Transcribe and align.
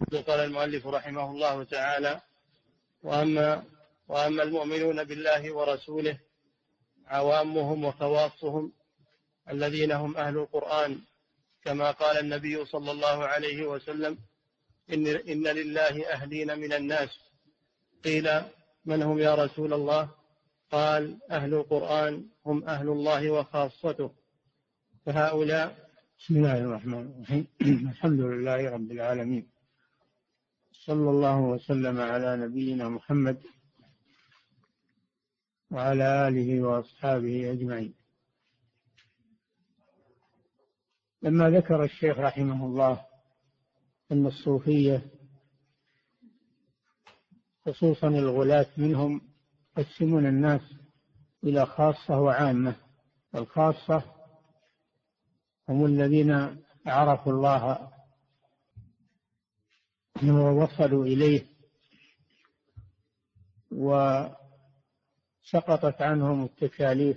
قال 0.00 0.40
المؤلف 0.40 0.86
رحمه 0.86 1.30
الله 1.30 1.64
تعالى 1.64 2.20
وأما 3.02 3.64
وأما 4.08 4.42
المؤمنون 4.42 5.04
بالله 5.04 5.52
ورسوله 5.52 6.18
عوامهم 7.06 7.84
وخواصهم 7.84 8.72
الذين 9.50 9.92
هم 9.92 10.16
أهل 10.16 10.38
القرآن 10.38 11.00
كما 11.64 11.90
قال 11.90 12.18
النبي 12.18 12.64
صلى 12.64 12.90
الله 12.90 13.24
عليه 13.24 13.66
وسلم 13.66 14.18
إن, 14.92 15.06
إن 15.06 15.42
لله 15.42 16.12
أهلين 16.12 16.58
من 16.58 16.72
الناس. 16.72 17.08
قيل 18.04 18.30
من 18.84 19.02
هم 19.02 19.18
يا 19.18 19.34
رسول 19.34 19.72
الله؟ 19.72 20.08
قال 20.70 21.18
أهل 21.30 21.54
القرآن 21.54 22.26
هم 22.46 22.64
أهل 22.64 22.88
الله 22.88 23.30
وخاصته. 23.30 24.10
فهؤلاء 25.06 25.88
بسم 26.20 26.36
الله 26.36 26.58
الرحمن 26.58 27.12
الرحيم. 27.16 27.46
الحمد 27.90 28.20
لله 28.20 28.70
رب 28.70 28.90
العالمين. 28.92 29.55
صلى 30.86 31.10
الله 31.10 31.40
وسلم 31.40 32.00
على 32.00 32.36
نبينا 32.36 32.88
محمد 32.88 33.42
وعلى 35.70 36.28
آله 36.28 36.62
وأصحابه 36.62 37.52
أجمعين. 37.52 37.94
لما 41.22 41.50
ذكر 41.50 41.84
الشيخ 41.84 42.18
رحمه 42.18 42.66
الله 42.66 43.06
أن 44.12 44.26
الصوفية 44.26 45.02
خصوصا 47.66 48.08
الغلاة 48.08 48.68
منهم 48.76 49.20
يقسمون 49.78 50.26
الناس 50.26 50.62
إلى 51.44 51.66
خاصة 51.66 52.20
وعامة. 52.20 52.76
الخاصة 53.34 54.04
هم 55.68 55.86
الذين 55.86 56.62
عرفوا 56.86 57.32
الله 57.32 57.95
ووصلوا 60.24 61.04
إليه 61.04 61.46
وسقطت 63.72 64.32
عنهم 66.02 66.44
التكاليف. 66.44 67.16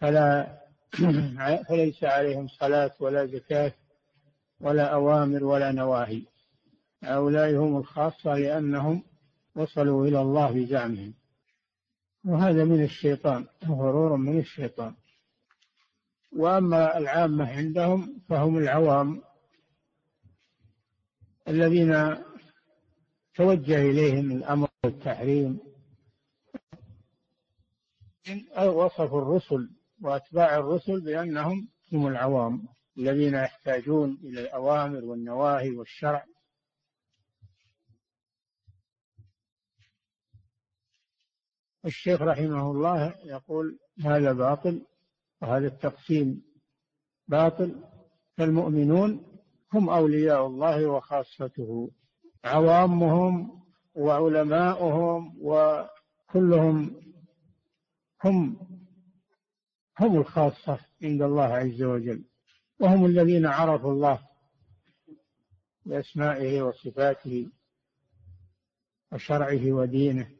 فلا 0.00 0.60
فليس 1.68 2.04
عليهم 2.04 2.48
صلاة 2.48 2.90
ولا 3.00 3.26
زكاة 3.26 3.72
ولا 4.60 4.94
أوامر 4.94 5.44
ولا 5.44 5.72
نواهي. 5.72 6.22
هؤلاء 7.02 7.56
هم 7.56 7.76
الخاصة 7.76 8.34
لأنهم 8.34 9.02
وصلوا 9.54 10.06
إلى 10.06 10.20
الله 10.20 10.52
بزعمهم. 10.52 11.14
وهذا 12.24 12.64
من 12.64 12.84
الشيطان 12.84 13.46
غرور 13.64 14.16
من 14.16 14.38
الشيطان. 14.38 14.94
وأما 16.36 16.98
العامة 16.98 17.48
عندهم 17.48 18.20
فهم 18.28 18.58
العوام. 18.58 19.22
الذين 21.48 22.16
توجه 23.34 23.90
إليهم 23.90 24.32
الأمر 24.32 24.68
والتحريم 24.84 25.60
وصفوا 28.58 29.22
الرسل 29.22 29.70
وأتباع 30.02 30.56
الرسل 30.56 31.00
بأنهم 31.00 31.68
هم 31.92 32.06
العوام 32.06 32.68
الذين 32.98 33.34
يحتاجون 33.34 34.18
إلى 34.24 34.40
الأوامر 34.40 35.04
والنواهي 35.04 35.70
والشرع. 35.70 36.24
الشيخ 41.86 42.22
رحمه 42.22 42.70
الله 42.70 43.14
يقول 43.24 43.78
هذا 44.00 44.32
باطل 44.32 44.86
وهذا 45.42 45.66
التقسيم 45.66 46.42
باطل 47.28 47.84
فالمؤمنون 48.36 49.33
هم 49.74 49.90
أولياء 49.90 50.46
الله 50.46 50.86
وخاصته. 50.86 51.90
عوامهم 52.44 53.62
وعلماؤهم 53.94 55.38
وكلهم 55.40 57.00
هم 58.24 58.56
هم 60.00 60.16
الخاصة 60.16 60.78
عند 61.02 61.22
الله 61.22 61.42
عز 61.44 61.82
وجل. 61.82 62.24
وهم 62.80 63.04
الذين 63.04 63.46
عرفوا 63.46 63.92
الله 63.92 64.28
بأسمائه 65.86 66.62
وصفاته 66.62 67.50
وشرعه 69.12 69.72
ودينه. 69.72 70.30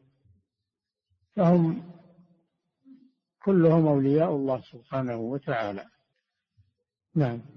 فهم 1.37 1.91
كلهم 3.45 3.87
أولياء 3.87 4.31
الله 4.37 4.61
سبحانه 4.61 5.17
وتعالى. 5.17 5.85
نعم. 7.15 7.54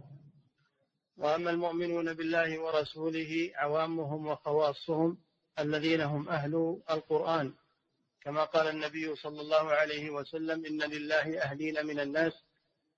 وأما 1.17 1.49
المؤمنون 1.49 2.13
بالله 2.13 2.59
ورسوله 2.59 3.51
عوامهم 3.55 4.27
وخواصهم 4.27 5.17
الذين 5.59 6.01
هم 6.01 6.29
أهل 6.29 6.81
القرآن. 6.91 7.53
كما 8.21 8.43
قال 8.43 8.67
النبي 8.67 9.15
صلى 9.15 9.41
الله 9.41 9.71
عليه 9.71 10.09
وسلم 10.09 10.65
إن 10.65 10.81
لله 10.81 11.41
أهلين 11.41 11.85
من 11.85 11.99
الناس. 11.99 12.33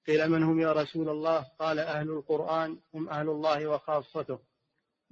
قيل 0.08 0.30
من 0.30 0.44
هم 0.44 0.60
يا 0.60 0.72
رسول 0.72 1.10
الله؟ 1.10 1.46
قال 1.60 1.80
أهل 1.80 2.10
القرآن 2.10 2.80
هم 2.94 3.10
أهل 3.10 3.30
الله 3.30 3.68
وخاصته. 3.68 4.40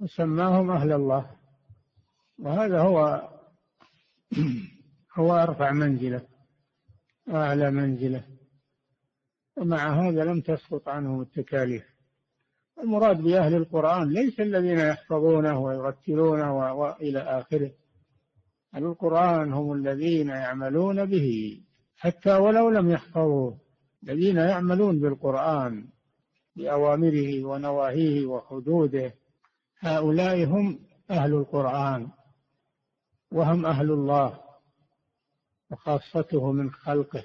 وسماهم 0.00 0.70
أهل 0.70 0.92
الله. 0.92 1.36
وهذا 2.38 2.80
هو 2.80 3.28
هو 5.14 5.34
أرفع 5.36 5.72
منزلة 5.72 6.26
وأعلى 7.26 7.70
منزلة. 7.70 8.24
ومع 9.56 10.00
هذا 10.00 10.24
لم 10.24 10.40
تسقط 10.40 10.88
عنهم 10.88 11.20
التكاليف. 11.20 11.97
المراد 12.82 13.22
بأهل 13.22 13.54
القرآن 13.54 14.08
ليس 14.08 14.40
الذين 14.40 14.78
يحفظونه 14.78 15.60
ويرتلونه 15.60 16.74
وإلى 16.74 17.18
آخره. 17.18 17.70
أهل 18.74 18.84
القرآن 18.84 19.52
هم 19.52 19.72
الذين 19.72 20.28
يعملون 20.28 21.04
به. 21.04 21.60
حتى 21.96 22.34
ولو 22.34 22.70
لم 22.70 22.90
يحفظوه 22.90 23.58
الذين 24.02 24.36
يعملون 24.36 25.00
بالقرآن 25.00 25.88
بأوامره 26.56 27.44
ونواهيه 27.44 28.26
وحدوده 28.26 29.14
هؤلاء 29.80 30.44
هم 30.44 30.78
أهل 31.10 31.34
القرآن 31.34 32.08
وهم 33.32 33.66
أهل 33.66 33.90
الله 33.90 34.40
وخاصته 35.70 36.52
من 36.52 36.70
خلقه. 36.70 37.24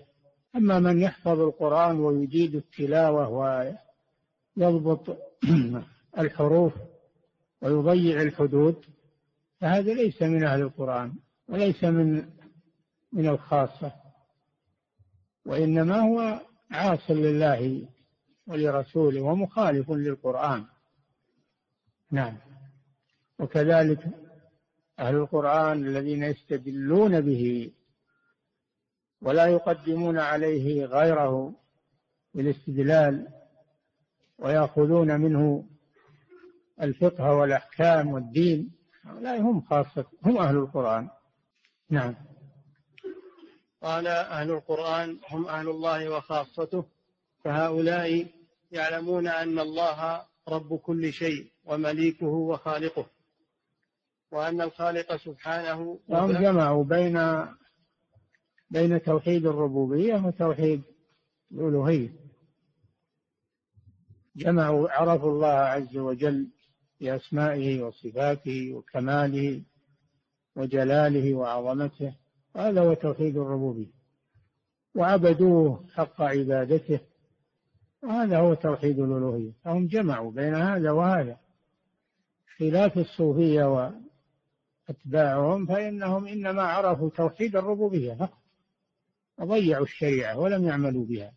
أما 0.55 0.79
من 0.79 0.99
يحفظ 0.99 1.39
القرآن 1.39 1.99
ويجيد 1.99 2.55
التلاوة 2.55 3.29
ويضبط 4.57 5.17
الحروف 6.19 6.73
ويضيع 7.61 8.21
الحدود 8.21 8.85
فهذا 9.61 9.93
ليس 9.93 10.21
من 10.21 10.43
أهل 10.43 10.61
القرآن 10.61 11.13
وليس 11.47 11.83
من 11.83 12.29
من 13.11 13.27
الخاصة 13.27 13.91
وإنما 15.45 15.99
هو 15.99 16.41
عاص 16.71 17.11
لله 17.11 17.87
ولرسوله 18.47 19.21
ومخالف 19.21 19.91
للقرآن. 19.91 20.65
نعم. 22.11 22.37
وكذلك 23.39 23.99
أهل 24.99 25.15
القرآن 25.15 25.87
الذين 25.87 26.23
يستدلون 26.23 27.21
به 27.21 27.71
ولا 29.21 29.45
يقدمون 29.45 30.19
عليه 30.19 30.85
غيره 30.85 31.53
بالاستدلال 32.33 33.27
ويأخذون 34.39 35.21
منه 35.21 35.65
الفقه 36.81 37.33
والأحكام 37.33 38.07
والدين. 38.07 38.71
هؤلاء 39.03 39.41
هم 39.41 39.61
خاصة 39.61 40.05
هم 40.25 40.37
أهل 40.37 40.57
القرآن. 40.57 41.09
نعم. 41.89 42.15
قال 43.81 44.07
أهل 44.07 44.51
القرآن 44.51 45.17
هم 45.29 45.45
أهل 45.45 45.69
الله 45.69 46.09
وخاصته 46.09 46.85
فهؤلاء 47.43 48.27
يعلمون 48.71 49.27
أن 49.27 49.59
الله 49.59 50.25
رب 50.47 50.75
كل 50.75 51.13
شيء 51.13 51.51
ومليكه 51.65 52.27
وخالقه 52.27 53.05
وأن 54.31 54.61
الخالق 54.61 55.15
سبحانه 55.15 55.99
وهم 56.07 56.31
جمعوا 56.31 56.83
بين 56.83 57.45
بين 58.69 59.01
توحيد 59.01 59.45
الربوبية 59.45 60.25
وتوحيد 60.25 60.81
الألوهية. 61.51 62.09
جمعوا 64.35 64.89
عرفوا 64.89 65.31
الله 65.31 65.47
عز 65.47 65.97
وجل 65.97 66.47
بأسمائه 67.01 67.81
وصفاته 67.83 68.73
وكماله 68.73 69.63
وجلاله 70.55 71.33
وعظمته. 71.33 72.15
هذا 72.55 72.81
هو 72.81 72.93
توحيد 72.93 73.37
الربوبية. 73.37 73.91
وعبدوه 74.95 75.85
حق 75.93 76.21
عبادته. 76.21 76.99
وهذا 78.03 78.37
هو 78.39 78.53
توحيد 78.53 78.99
الألوهية. 78.99 79.51
فهم 79.63 79.87
جمعوا 79.87 80.31
بين 80.31 80.55
هذا 80.55 80.91
وهذا. 80.91 81.37
خلاف 82.57 82.97
الصوفية 82.97 83.91
وأتباعهم 84.89 85.65
فإنهم 85.65 86.27
إنما 86.27 86.61
عرفوا 86.61 87.09
توحيد 87.09 87.55
الربوبية 87.55 88.13
فقط. 88.13 88.43
وضيعوا 89.39 89.83
الشريعة 89.85 90.39
ولم 90.39 90.63
يعملوا 90.63 91.05
بها. 91.05 91.33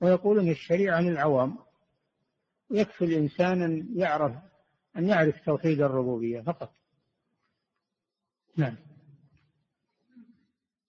ويقولون 0.00 0.48
الشريعة 0.48 1.00
للعوام. 1.00 1.58
يكفي 2.72 3.04
الإنسان 3.04 3.62
أن 3.62 3.88
يعرف 3.96 4.32
أن 4.96 5.08
يعرف 5.08 5.40
توحيد 5.46 5.80
الربوبية 5.80 6.40
فقط. 6.40 6.72
نعم. 8.56 8.76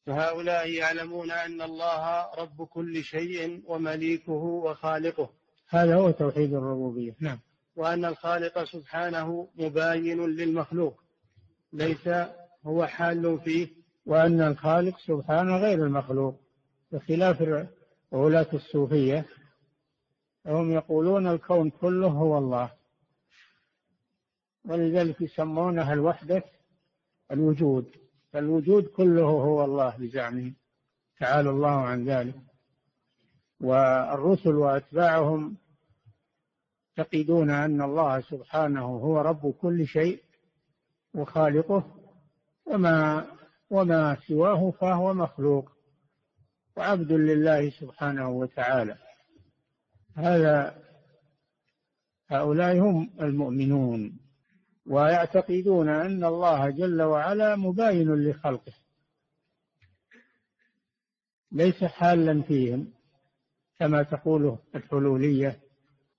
فهؤلاء 0.06 0.69
يعلمون 0.69 1.31
أن 1.31 1.62
الله 1.62 2.33
رب 2.38 2.63
كل 2.63 3.03
شيء 3.03 3.63
ومليكه 3.68 4.31
وخالقه. 4.31 5.30
هذا 5.69 5.95
هو 5.95 6.12
توحيد 6.12 6.53
الربوبية. 6.53 7.15
نعم. 7.19 7.39
وأن 7.75 8.06
الخالق 8.06 8.63
سبحانه 8.63 9.50
مباين 9.56 10.25
للمخلوق. 10.25 11.03
ليس 11.74 12.07
هو 12.65 12.86
حال 12.86 13.39
فيه. 13.39 13.68
وأن 14.06 14.41
الخالق 14.41 15.00
سبحانه 15.00 15.57
غير 15.57 15.86
المخلوق. 15.86 16.39
بخلاف 16.91 17.68
غلاة 18.13 18.47
الصوفية 18.53 19.25
هم 20.45 20.72
يقولون 20.72 21.28
الكون 21.28 21.69
كله 21.69 22.07
هو 22.07 22.38
الله. 22.38 22.72
ولذلك 24.66 25.22
يسمونها 25.22 25.94
الوحدة 25.94 26.44
الوجود. 27.31 27.95
فالوجود 28.31 28.88
كله 28.88 29.25
هو 29.25 29.66
الله 29.66 29.98
بزعمهم 29.98 30.56
تعالى 31.19 31.50
الله 31.50 31.69
عن 31.69 32.06
ذلك. 32.06 32.36
والرسل 33.62 34.56
وأتباعهم 34.56 35.57
يعتقدون 36.98 37.50
أن 37.50 37.81
الله 37.81 38.22
سبحانه 38.22 38.86
هو 38.86 39.22
رب 39.22 39.51
كل 39.51 39.88
شيء 39.88 40.24
وخالقه. 41.13 41.96
وما 42.66 43.25
وما 43.69 44.18
سواه 44.28 44.72
فهو 44.72 45.13
مخلوق. 45.13 45.72
وعبد 46.78 47.12
لله 47.12 47.69
سبحانه 47.69 48.30
وتعالى. 48.30 48.98
هذا 50.15 50.83
هؤلاء 52.27 52.80
هم 52.80 53.13
المؤمنون 53.21 54.19
ويعتقدون 54.86 55.89
أن 55.89 56.24
الله 56.24 56.69
جل 56.69 57.01
وعلا 57.01 57.56
مباين 57.56 58.13
لخلقه. 58.15 58.74
ليس 61.51 61.83
حالا 61.83 62.42
فيهم 62.42 62.94
كما 63.80 64.04
تقوله 64.04 64.60
الحلولية 64.75 65.60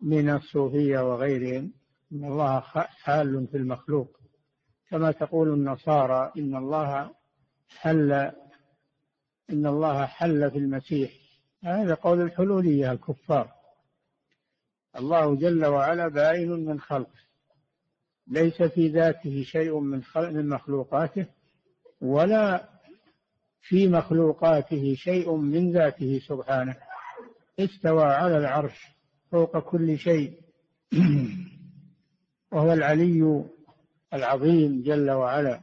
من 0.01 0.31
الصوفية 0.31 0.99
وغيرهم 0.99 1.73
إن 2.13 2.25
الله 2.25 2.61
حال 2.61 3.47
في 3.47 3.57
المخلوق. 3.57 4.21
كما 4.91 5.13
تقول 5.13 5.53
النصارى 5.53 6.33
إن 6.39 6.57
الله 6.57 7.15
حل 7.69 8.13
إن 9.51 9.67
الله 9.67 10.07
حل 10.07 10.51
في 10.51 10.59
المسيح. 10.59 11.13
هذا 11.65 11.95
قول 11.95 12.21
الحلولية 12.21 12.93
الكفار. 12.93 13.54
الله 14.99 15.37
جل 15.37 15.65
وعلا 15.65 16.09
باين 16.09 16.51
من 16.51 16.81
خلقه. 16.81 17.25
ليس 18.29 18.63
في 18.63 18.89
ذاته 18.89 19.43
شيء 19.43 19.81
من 19.81 20.03
من 20.17 20.49
مخلوقاته 20.49 21.27
ولا 22.01 22.69
في 23.61 23.89
مخلوقاته 23.89 24.95
شيء 24.95 25.37
من 25.37 25.73
ذاته 25.73 26.21
سبحانه. 26.29 26.77
استوى 27.59 28.05
على 28.05 28.39
العرش 28.39 28.87
فوق 29.31 29.59
كل 29.59 29.99
شيء. 29.99 30.33
وهو 32.53 32.73
العلي 32.73 33.45
العظيم 34.15 34.83
جل 34.83 35.11
وعلا. 35.11 35.61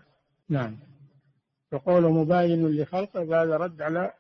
نعم. 0.49 0.77
يقول 1.73 2.03
مباين 2.03 2.67
لخلقه 2.67 3.21
هذا 3.21 3.57
رد 3.57 3.81
على 3.81 4.13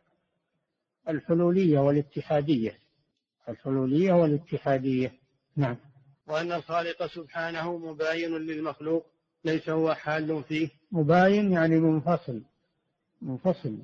الحلولية 1.09 1.79
والاتحادية. 1.79 2.80
الحلولية 3.51 4.13
والاتحادية. 4.13 5.13
نعم. 5.55 5.77
وأن 6.27 6.51
الخالق 6.51 7.05
سبحانه 7.05 7.77
مباين 7.77 8.37
للمخلوق 8.37 9.05
ليس 9.45 9.69
هو 9.69 9.93
حال 9.93 10.43
فيه. 10.43 10.69
مباين 10.91 11.51
يعني 11.51 11.79
منفصل. 11.79 12.41
منفصل. 13.21 13.77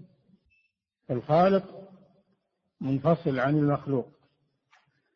الخالق 1.12 1.90
منفصل 2.82 3.40
عن 3.40 3.58
المخلوق. 3.58 4.08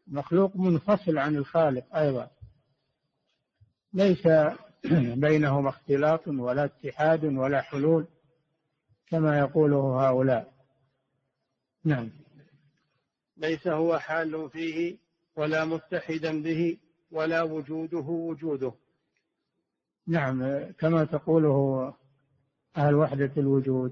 المخلوق 0.07 0.55
منفصل 0.55 1.17
عن 1.17 1.35
الخالق 1.35 1.95
أيضا. 1.95 2.31
ليس 3.93 4.27
بينهما 5.25 5.69
اختلاط 5.69 6.27
ولا 6.27 6.65
اتحاد 6.65 7.25
ولا 7.25 7.61
حلول 7.61 8.07
كما 9.07 9.39
يقوله 9.39 10.07
هؤلاء. 10.09 10.53
نعم. 11.85 12.09
ليس 13.37 13.67
هو 13.67 13.99
حال 13.99 14.49
فيه 14.49 14.97
ولا 15.35 15.65
متحدا 15.65 16.41
به 16.41 16.77
ولا 17.11 17.41
وجوده 17.41 17.97
وجوده. 17.99 18.73
نعم 20.07 20.63
كما 20.71 21.03
تقوله 21.03 21.93
أهل 22.77 22.95
وحدة 22.95 23.31
الوجود. 23.37 23.91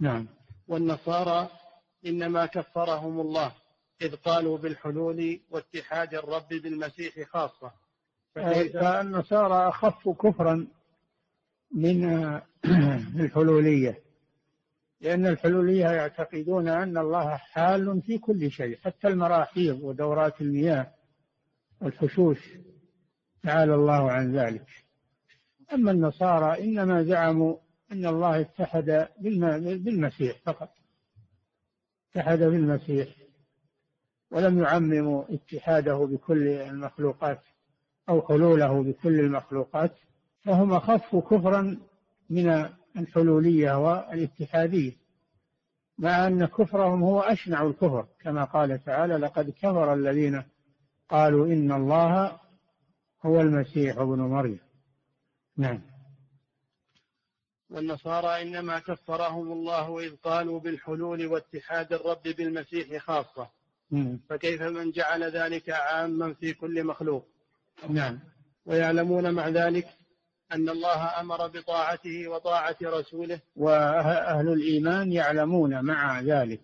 نعم. 0.00 0.28
والنصارى 0.68 1.50
إنما 2.06 2.46
كفرهم 2.46 3.20
الله 3.20 3.52
إذ 4.02 4.16
قالوا 4.16 4.58
بالحلول 4.58 5.40
واتحاد 5.50 6.14
الرب 6.14 6.48
بالمسيح 6.48 7.28
خاصة. 7.28 7.72
فالنصارى 8.34 9.68
أخف 9.68 10.08
كفرا 10.08 10.66
من 11.74 12.04
الحلولية. 13.20 14.02
لأن 15.02 15.26
الحلولية 15.26 15.86
يعتقدون 15.86 16.68
أن 16.68 16.98
الله 16.98 17.36
حال 17.36 18.02
في 18.02 18.18
كل 18.18 18.50
شيء 18.50 18.78
حتى 18.84 19.08
المراحيض 19.08 19.80
ودورات 19.82 20.40
المياه 20.40 20.94
والحشوش. 21.80 22.38
تعالى 23.42 23.74
الله 23.74 24.10
عن 24.10 24.36
ذلك. 24.36 24.66
أما 25.72 25.90
النصارى 25.90 26.64
إنما 26.64 27.02
زعموا 27.02 27.56
أن 27.92 28.06
الله 28.06 28.40
اتحد 28.40 29.08
بالمسيح 29.58 30.38
فقط. 30.44 30.74
اتحد 32.10 32.38
بالمسيح. 32.38 33.08
ولم 34.30 34.62
يعمموا 34.62 35.24
اتحاده 35.30 35.94
بكل 35.94 36.48
المخلوقات 36.48 37.40
أو 38.08 38.22
حلوله 38.22 38.82
بكل 38.82 39.20
المخلوقات. 39.20 39.92
فهم 40.44 40.72
أخف 40.72 41.16
كفرا 41.16 41.78
من 42.30 42.68
الحلولية 42.96 43.78
والاتحادية 43.78 44.92
مع 45.98 46.26
أن 46.26 46.46
كفرهم 46.46 47.02
هو 47.02 47.20
أشنع 47.20 47.62
الكفر 47.62 48.06
كما 48.20 48.44
قال 48.44 48.84
تعالى 48.84 49.16
لقد 49.16 49.50
كفر 49.50 49.94
الذين 49.94 50.42
قالوا 51.08 51.46
إن 51.46 51.72
الله 51.72 52.40
هو 53.22 53.40
المسيح 53.40 53.98
ابن 53.98 54.18
مريم. 54.18 54.58
نعم. 55.56 55.80
والنصارى 57.70 58.42
إنما 58.42 58.78
كفرهم 58.78 59.52
الله 59.52 60.00
إذ 60.00 60.16
قالوا 60.16 60.60
بالحلول 60.60 61.26
واتحاد 61.26 61.92
الرب 61.92 62.22
بالمسيح 62.22 63.02
خاصة. 63.02 63.48
فكيف 64.28 64.62
من 64.62 64.90
جعل 64.90 65.22
ذلك 65.24 65.70
عاما 65.70 66.34
في 66.34 66.52
كل 66.52 66.84
مخلوق؟ 66.84 67.28
نعم. 67.88 68.18
ويعلمون 68.66 69.34
مع 69.34 69.48
ذلك 69.48 69.86
أن 70.52 70.68
الله 70.68 71.20
أمر 71.20 71.46
بطاعته 71.46 72.28
وطاعة 72.28 72.76
رسوله. 72.82 73.40
وأهل 73.56 74.48
الإيمان 74.48 75.12
يعلمون 75.12 75.84
مع 75.84 76.20
ذلك 76.20 76.62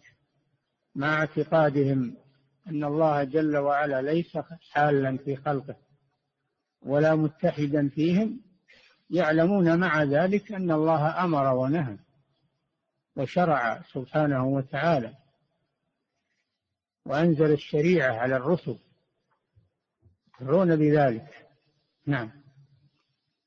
مع 0.95 1.19
اعتقادهم 1.19 2.17
أن 2.67 2.85
الله 2.85 3.25
جل 3.25 3.57
وعلا 3.57 4.03
ليس 4.03 4.39
حالا 4.73 5.17
في 5.17 5.37
خلقه 5.37 5.77
ولا 6.83 7.15
متحدا 7.15 7.89
فيهم. 7.89 8.41
يعلمون 9.11 9.79
مع 9.79 10.03
ذلك 10.03 10.53
أن 10.53 10.71
الله 10.71 11.25
أمر 11.25 11.55
ونهى 11.55 11.97
وشرع 13.17 13.83
سبحانه 13.93 14.47
وتعالى 14.47 15.15
وأنزل 17.07 17.53
الشريعة 17.53 18.15
على 18.17 18.37
الرسل. 18.37 18.79
يقرون 20.41 20.77
بذلك. 20.77 21.47
نعم. 22.07 22.38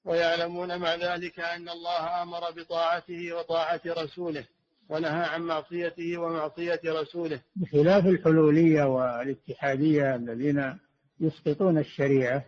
ويعلمون 0.05 0.79
مع 0.79 0.95
ذلك 0.95 1.39
أن 1.39 1.69
الله 1.69 2.21
أمر 2.23 2.51
بطاعته 2.51 3.33
وطاعة 3.33 3.81
رسوله 3.87 4.45
ونهى 4.89 5.25
عن 5.25 5.41
معصيته 5.41 6.17
ومعصية 6.17 6.81
رسوله. 6.85 7.41
بخلاف 7.55 8.05
الحلولية 8.05 8.83
والاتحادية 8.83 10.15
الذين 10.15 10.79
يسقطون 11.19 11.77
الشريعة 11.77 12.45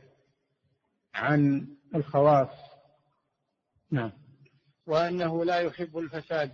عن 1.16 1.68
الخواص. 1.96 2.50
نعم. 3.92 4.12
وأنه 4.88 5.46
لا 5.46 5.60
يحب 5.60 5.98
الفساد 5.98 6.52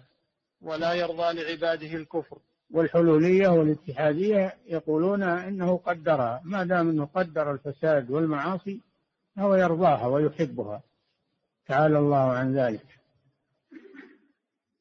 ولا 0.62 0.94
يرضى 0.94 1.34
لعباده 1.34 1.94
الكفر. 1.94 2.38
والحلولية 2.72 3.48
والاتحادية 3.48 4.58
يقولون 4.66 5.24
إنه 5.24 5.78
قدرها. 5.78 6.42
ما 6.44 6.64
دام 6.64 6.90
أنه 6.90 7.06
قدر 7.06 7.52
الفساد 7.52 8.12
والمعاصي 8.12 8.82
فهو 9.36 9.56
يرضاها 9.56 10.08
ويحبها. 10.08 10.82
تعالى 11.70 12.00
الله 12.00 12.32
عن 12.32 12.58
ذلك. 12.58 12.86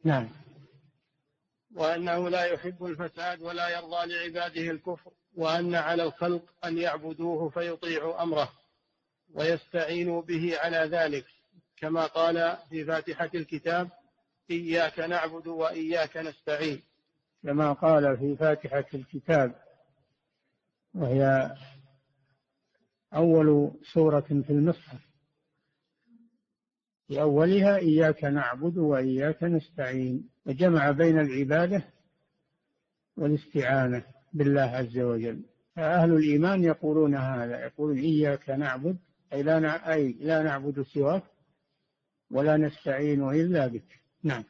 نعم. 0.05 0.29
وأنه 1.77 2.29
لا 2.29 2.45
يحب 2.45 2.85
الفساد 2.85 3.43
ولا 3.43 3.69
يرضى 3.69 4.07
لعباده 4.07 4.71
الكفر 4.71 5.11
وأن 5.37 5.75
على 5.75 6.03
الخلق 6.03 6.43
أن 6.65 6.79
يعبدوه 6.79 7.49
فيطيعوا 7.49 8.23
أمره 8.23 8.53
ويستعينوا 9.35 10.23
به 10.23 10.59
على 10.59 10.77
ذلك. 10.77 11.27
كما 11.77 12.07
قال 12.07 12.57
في 12.71 12.85
فاتحة 12.85 13.31
الكتاب 13.35 13.91
إياك 14.51 14.99
نعبد 14.99 15.47
وإياك 15.47 16.17
نستعين. 16.17 16.83
كما 17.43 17.73
قال 17.73 18.17
في 18.17 18.37
فاتحة 18.37 18.85
الكتاب 18.95 19.55
وهي 20.95 21.55
أول 23.15 23.73
سورة 23.93 24.21
في 24.47 24.51
المصحف. 24.51 25.08
في 27.09 27.21
أولها 27.21 27.77
إياك 27.77 28.25
نعبد 28.25 28.79
وإياك 28.79 29.43
نستعين 29.43 30.29
وجمع 30.47 30.91
بين 30.91 31.19
العبادة 31.21 31.83
والاستعانة 33.17 34.05
بالله 34.33 34.61
عز 34.61 34.99
وجل. 34.99 35.43
فأهل 35.77 36.13
الإيمان 36.13 36.65
يقولون 36.65 37.15
هذا 37.15 37.61
يقولون 37.61 37.99
إياك 37.99 38.51
نعبد 38.51 38.99
أي 39.33 39.43
لا, 39.43 39.93
أي 39.93 40.13
لا 40.21 40.43
نعبد 40.43 40.83
سواك 40.83 41.23
ولا 42.31 42.57
نستعين 42.57 43.31
إلا 43.31 43.67
بك. 43.67 44.01
نعم. 44.23 44.45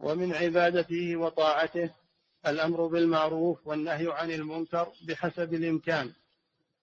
ومن 0.00 0.32
عبادته 0.32 1.16
وطاعته 1.16 1.90
الأمر 2.46 2.86
بالمعروف 2.86 3.66
والنهي 3.66 4.06
عن 4.12 4.30
المنكر 4.30 4.88
بحسب 5.08 5.54
الإمكان. 5.54 6.12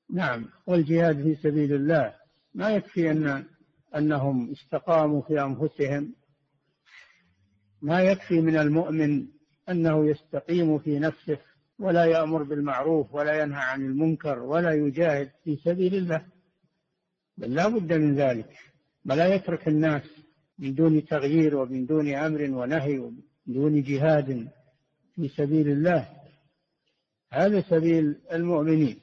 نعم. 0.09 0.45
والجهاد 0.67 1.23
في 1.23 1.35
سبيل 1.35 1.73
الله. 1.73 2.15
ما 2.53 2.69
يكفي 2.69 3.11
أن 3.11 3.45
أنهم 3.95 4.51
استقاموا 4.51 5.21
في 5.21 5.41
أنفسهم. 5.41 6.15
ما 7.81 8.01
يكفي 8.01 8.41
من 8.41 8.57
المؤمن 8.57 9.27
أنه 9.69 10.09
يستقيم 10.09 10.79
في 10.79 10.99
نفسه 10.99 11.37
ولا 11.79 12.05
يأمر 12.05 12.43
بالمعروف 12.43 13.13
ولا 13.13 13.41
ينهى 13.41 13.61
عن 13.61 13.85
المنكر 13.85 14.39
ولا 14.39 14.71
يجاهد 14.73 15.31
في 15.43 15.55
سبيل 15.55 15.95
الله. 15.95 16.25
بل 17.37 17.53
لا 17.53 17.67
بد 17.67 17.93
من 17.93 18.15
ذلك. 18.15 18.49
ولا 19.05 19.35
يترك 19.35 19.67
الناس 19.67 20.03
من 20.59 20.75
دون 20.75 21.05
تغيير 21.05 21.55
ومن 21.55 21.85
دون 21.85 22.13
أمر 22.13 22.41
ونهي 22.41 22.99
ومن 22.99 23.21
دون 23.45 23.81
جهاد 23.81 24.47
في 25.15 25.27
سبيل 25.27 25.67
الله. 25.69 26.09
هذا 27.31 27.61
سبيل 27.61 28.15
المؤمنين. 28.31 28.99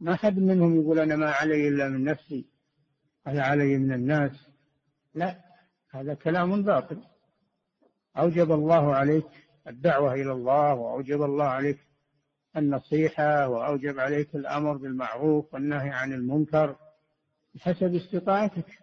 ما 0.00 0.16
حد 0.16 0.38
منهم 0.38 0.80
يقول 0.80 0.98
أنا 0.98 1.16
ما 1.16 1.30
علي 1.30 1.68
إلا 1.68 1.88
من 1.88 2.04
نفسي. 2.04 2.55
أنا 3.26 3.42
علي 3.42 3.78
من 3.78 3.92
الناس؟ 3.92 4.32
لا 5.14 5.40
هذا 5.90 6.14
كلام 6.14 6.62
باطل. 6.62 7.02
أوجب 8.16 8.52
الله 8.52 8.94
عليك 8.94 9.26
الدعوة 9.66 10.14
إلى 10.14 10.32
الله 10.32 10.74
وأوجب 10.74 11.22
الله 11.22 11.44
عليك 11.44 11.78
النصيحة 12.56 13.48
وأوجب 13.48 13.98
عليك 13.98 14.34
الأمر 14.34 14.76
بالمعروف 14.76 15.54
والنهي 15.54 15.90
عن 15.90 16.12
المنكر 16.12 16.76
بحسب 17.54 17.94
استطاعتك. 17.94 18.78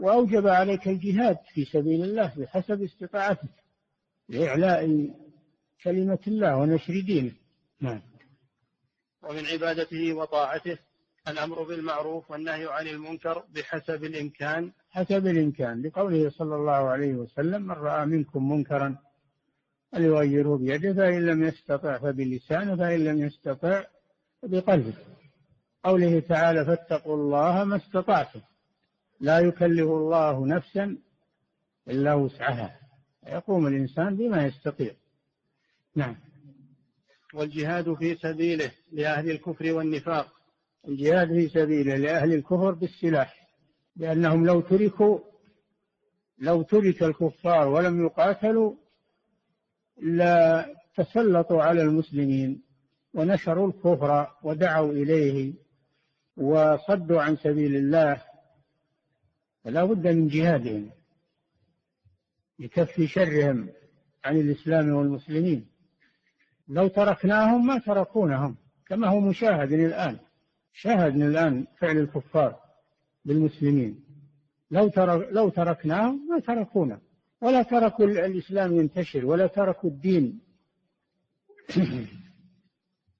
وأوجب 0.00 0.46
عليك 0.46 0.88
الجهاد 0.88 1.38
في 1.54 1.64
سبيل 1.64 2.04
الله 2.04 2.34
بحسب 2.36 2.82
استطاعتك 2.82 3.64
لإعلاء 4.28 5.10
كلمة 5.84 6.18
الله 6.26 6.56
ونشر 6.56 7.00
دينه. 7.06 7.32
نعم. 7.80 8.02
ومن 9.22 9.46
عبادته 9.46 10.12
وطاعته 10.12 10.78
الأمر 11.28 11.62
بالمعروف 11.62 12.30
والنهي 12.30 12.66
عن 12.66 12.86
المنكر 12.86 13.44
بحسب 13.54 14.04
الإمكان. 14.04 14.72
حسب 14.90 15.26
الإمكان. 15.26 15.82
لقوله 15.82 16.30
صلى 16.30 16.54
الله 16.56 16.72
عليه 16.72 17.14
وسلم 17.14 17.62
من 17.62 17.70
رأى 17.70 18.06
منكم 18.06 18.52
منكرا 18.52 18.96
فليغيره 19.92 20.56
بيده 20.56 20.94
فإن 20.94 21.26
لم 21.26 21.44
يستطع 21.44 21.98
فبلسانه 21.98 22.76
فإن 22.76 23.04
لم 23.04 23.18
يستطع 23.18 23.84
فبقلبه. 24.42 24.94
قوله 25.84 26.20
تعالى 26.20 26.64
فاتقوا 26.64 27.16
الله 27.16 27.64
ما 27.64 27.76
استطعتم. 27.76 28.40
لا 29.20 29.38
يكلف 29.38 29.88
الله 29.88 30.46
نفسا 30.46 30.98
إلا 31.88 32.14
وسعها. 32.14 32.80
يقوم 33.26 33.66
الإنسان 33.66 34.16
بما 34.16 34.46
يستطيع. 34.46 34.92
نعم. 35.94 36.16
والجهاد 37.34 37.94
في 37.94 38.14
سبيله 38.14 38.70
لأهل 38.92 39.30
الكفر 39.30 39.72
والنفاق. 39.72 40.35
الجهاد 40.88 41.28
في 41.28 41.48
سبيله 41.48 41.96
لأهل 41.96 42.32
الكفر 42.32 42.70
بالسلاح 42.70 43.48
لأنهم 43.96 44.46
لو 44.46 44.60
تركوا 44.60 45.18
لو 46.38 46.62
ترك 46.62 47.02
الكفار 47.02 47.68
ولم 47.68 48.04
يقاتلوا 48.04 48.74
لا 50.02 50.66
تسلطوا 50.96 51.62
على 51.62 51.82
المسلمين 51.82 52.62
ونشروا 53.14 53.68
الكفر 53.68 54.30
ودعوا 54.42 54.92
إليه 54.92 55.54
وصدوا 56.36 57.22
عن 57.22 57.36
سبيل 57.36 57.76
الله 57.76 58.22
فلا 59.64 59.84
بد 59.84 60.06
من 60.06 60.28
جهادهم 60.28 60.90
لكف 62.58 63.00
شرهم 63.00 63.68
عن 64.24 64.36
الإسلام 64.36 64.90
والمسلمين. 64.90 65.66
لو 66.68 66.88
تركناهم 66.88 67.66
ما 67.66 67.78
تركونهم 67.78 68.56
كما 68.86 69.08
هو 69.08 69.20
مشاهد 69.20 69.72
الآن. 69.72 70.18
شاهدنا 70.76 71.26
الآن 71.26 71.66
فعل 71.78 71.98
الكفار 71.98 72.60
بالمسلمين. 73.24 74.04
لو 74.70 74.88
ترك 74.88 75.28
لو 75.32 75.48
تركناهم 75.48 76.28
ما 76.28 76.40
تركونا. 76.40 77.00
ولا 77.40 77.62
تركوا 77.62 78.04
الإسلام 78.04 78.76
ينتشر 78.76 79.26
ولا 79.26 79.46
تركوا 79.46 79.90
الدين 79.90 80.40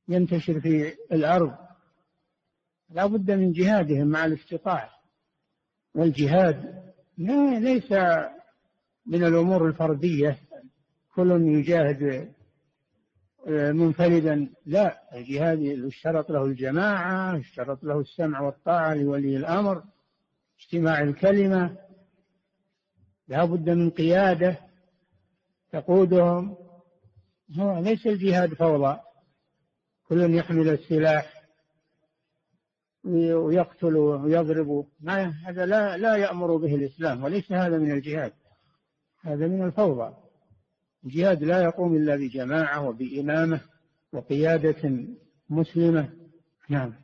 ينتشر 0.09 0.61
في 0.61 0.95
الأرض. 1.13 1.55
لا 2.91 3.07
بد 3.07 3.31
من 3.31 3.53
جهادهم 3.53 4.07
مع 4.07 4.25
الاستطاعة. 4.25 4.91
والجهاد 5.95 6.83
ليس 7.19 7.93
من 9.07 9.25
الأمور 9.25 9.69
الفردية. 9.69 10.39
كل 11.15 11.31
يجاهد 11.31 12.36
منفردا. 13.49 14.49
لا 14.67 15.03
الجهاد 15.15 15.61
يشترط 15.61 16.31
له 16.31 16.45
الجماعة 16.45 17.37
يشترط 17.37 17.85
له 17.85 18.00
السمع 18.00 18.41
والطاعة 18.41 18.95
لولي 18.95 19.37
الأمر 19.37 19.83
اجتماع 20.61 21.03
الكلمة. 21.03 21.76
لا 23.29 23.45
بد 23.45 23.71
من 23.71 23.91
قيادة 23.91 24.57
تقودهم. 25.73 26.57
هو 27.59 27.79
ليس 27.79 28.07
الجهاد 28.07 28.55
فوضى. 28.55 29.00
كل 30.09 30.35
يحمل 30.35 30.69
السلاح 30.69 31.43
ويقتل 33.05 33.97
ويضرب. 33.97 34.87
ما 35.00 35.29
هذا 35.29 35.67
لا 35.67 35.97
لا 35.97 36.17
يأمر 36.17 36.57
به 36.57 36.75
الإسلام 36.75 37.25
وليس 37.25 37.53
هذا 37.53 37.79
من 37.79 37.93
الجهاد. 37.93 38.33
هذا 39.21 39.47
من 39.47 39.65
الفوضى. 39.65 40.25
الجهاد 41.07 41.45
لا 41.45 41.63
يقوم 41.63 41.97
إلا 41.97 42.17
بجماعة 42.17 42.89
وبإمامة 42.89 43.61
وقيادة 44.13 45.07
مسلمة. 45.51 46.09
نعم. 46.69 46.95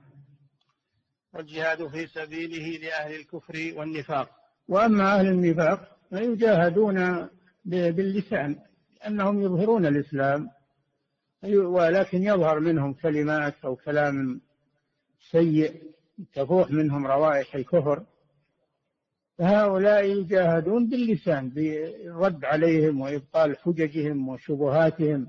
والجهاد 1.34 1.86
في 1.86 2.06
سبيله 2.06 2.78
لأهل 2.78 3.14
الكفر 3.14 3.72
والنفاق. 3.76 4.30
وأما 4.68 5.18
أهل 5.18 5.26
النفاق 5.26 5.98
فيجاهدون 6.10 7.28
باللسان 7.64 8.56
لأنهم 9.00 9.42
يظهرون 9.42 9.86
الإسلام 9.86 10.50
ولكن 11.54 12.22
يظهر 12.22 12.60
منهم 12.60 12.92
كلمات 12.94 13.54
أو 13.64 13.76
كلام 13.76 14.40
سيء 15.30 15.82
تفوح 16.34 16.70
منهم 16.70 17.06
روائح 17.06 17.54
الكفر. 17.54 18.04
فهؤلاء 19.38 20.04
يجاهدون 20.04 20.88
باللسان 20.88 21.48
بالرد 21.48 22.44
عليهم 22.44 23.00
وإبطال 23.00 23.56
حججهم 23.58 24.28
وشبهاتهم 24.28 25.28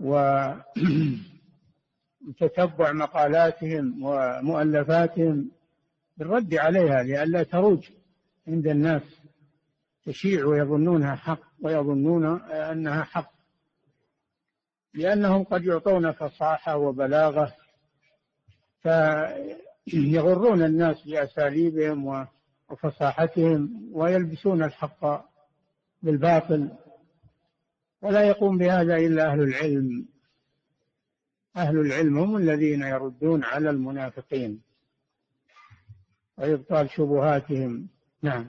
وتتبع 0.00 0.62
مقالاتهم 3.02 4.02
ومؤلفاتهم 4.02 5.50
بالرد 6.16 6.54
عليها 6.54 7.02
لئلا 7.02 7.42
تروج 7.42 7.90
عند 8.48 8.66
الناس 8.66 9.02
تشيع 10.06 10.46
ويظنونها 10.46 11.14
حق 11.14 11.40
ويظنون 11.62 12.40
أنها 12.50 13.02
حق 13.02 13.34
لأنهم 14.94 15.44
قد 15.44 15.64
يعطون 15.64 16.12
فصاحة 16.12 16.76
وبلاغة 16.76 17.54
فيغرون 18.82 20.62
الناس 20.62 21.06
بأساليبهم 21.06 22.06
وفصاحتهم 22.70 23.90
ويلبسون 23.92 24.62
الحق 24.62 25.24
بالباطل 26.02 26.70
ولا 28.02 28.22
يقوم 28.28 28.58
بهذا 28.58 28.96
إلا 28.96 29.32
أهل 29.32 29.40
العلم. 29.42 30.08
أهل 31.56 31.78
العلم 31.78 32.18
هم 32.18 32.36
الذين 32.36 32.82
يردون 32.82 33.44
على 33.44 33.70
المنافقين 33.70 34.62
وإبطال 36.38 36.90
شبهاتهم. 36.90 37.88
نعم. 38.22 38.48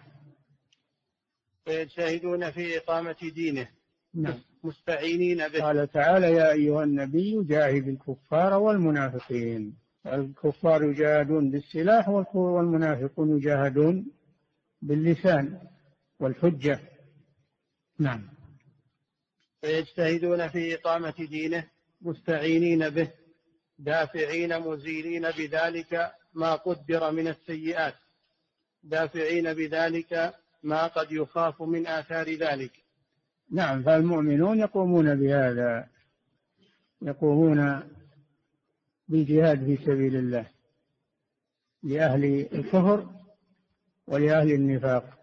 ويجتهدون 1.67 2.51
في 2.51 2.77
إقامة 2.77 3.15
دينه. 3.35 3.67
نعم. 4.13 4.39
مستعينين 4.63 5.47
به. 5.47 5.61
قال 5.61 5.91
تعالى 5.91 6.31
يا 6.31 6.51
أيها 6.51 6.83
النبي 6.83 7.43
جاهد 7.43 7.87
الكفار 7.87 8.53
والمنافقين. 8.53 9.84
الكفار 10.07 10.83
يجاهدون 10.83 11.51
بالسلاح 11.51 12.09
والمنافقون 12.35 13.37
يجاهدون 13.37 14.11
باللسان 14.81 15.59
والحجة. 16.19 16.79
نعم. 17.99 18.29
فيجتهدون 19.61 20.47
في 20.47 20.75
إقامة 20.75 21.13
دينه 21.29 21.67
مستعينين 22.01 22.89
به 22.89 23.11
دافعين 23.79 24.59
مزيلين 24.59 25.31
بذلك 25.31 26.11
ما 26.33 26.55
قدر 26.55 27.11
من 27.11 27.27
السيئات 27.27 27.95
دافعين 28.83 29.53
بذلك 29.53 30.33
ما 30.63 30.87
قد 30.87 31.11
يخاف 31.11 31.61
من 31.61 31.87
آثار 31.87 32.29
ذلك. 32.29 32.71
نعم 33.51 33.83
فالمؤمنون 33.83 34.59
يقومون 34.59 35.15
بهذا 35.15 35.87
يقومون 37.01 37.83
بالجهاد 39.07 39.65
في 39.65 39.77
سبيل 39.85 40.15
الله 40.15 40.47
لأهل 41.83 42.25
الكفر 42.53 43.09
ولأهل 44.07 44.51
النفاق 44.51 45.19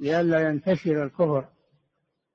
لئلا 0.00 0.48
ينتشر 0.48 1.04
الكفر 1.04 1.48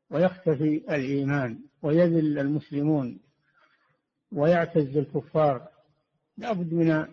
ويختفي 0.10 0.96
الإيمان 0.96 1.60
ويذل 1.82 2.40
المسلمون 2.40 3.20
ويعتز 4.32 4.98
الكفار. 4.98 5.70
لابد 6.38 6.74
من 6.74 7.06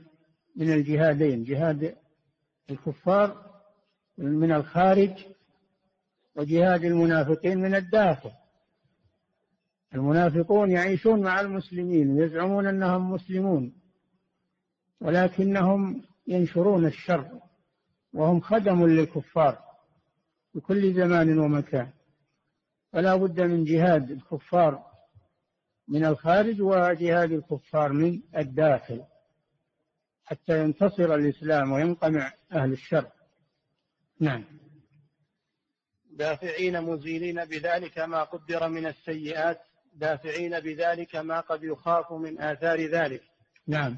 من 0.56 0.72
الجهادين 0.72 1.44
جهاد 1.44 1.96
الكفار 2.70 3.60
من 4.18 4.52
الخارج 4.52 5.26
وجهاد 6.36 6.84
المنافقين 6.84 7.58
من 7.58 7.74
الداخل. 7.74 8.30
المنافقون 9.94 10.70
يعيشون 10.70 11.20
مع 11.20 11.40
المسلمين 11.40 12.10
ويزعمون 12.10 12.66
أنهم 12.66 13.12
مسلمون 13.12 13.72
ولكنهم 15.00 16.02
ينشرون 16.26 16.86
الشر 16.86 17.40
وهم 18.12 18.40
خدم 18.40 18.86
للكفار 18.86 19.58
في 20.52 20.60
كل 20.60 20.94
زمان 20.94 21.38
ومكان. 21.38 21.90
فلا 22.92 23.16
بد 23.16 23.40
من 23.40 23.64
جهاد 23.64 24.10
الكفار 24.10 24.84
من 25.88 26.04
الخارج 26.04 26.60
وجهاد 26.60 27.32
الكفار 27.32 27.92
من 27.92 28.22
الداخل 28.36 29.04
حتى 30.24 30.62
ينتصر 30.62 31.14
الإسلام 31.14 31.72
وينقمع 31.72 32.32
أهل 32.52 32.72
الشر. 32.72 33.10
نعم. 34.20 34.44
دافعين 36.10 36.82
مزيلين 36.82 37.44
بذلك 37.44 37.98
ما 37.98 38.24
قدر 38.24 38.68
من 38.68 38.86
السيئات 38.86 39.60
دافعين 39.94 40.60
بذلك 40.60 41.16
ما 41.16 41.40
قد 41.40 41.64
يخاف 41.64 42.12
من 42.12 42.40
آثار 42.40 42.80
ذلك. 42.80 43.22
نعم. 43.66 43.96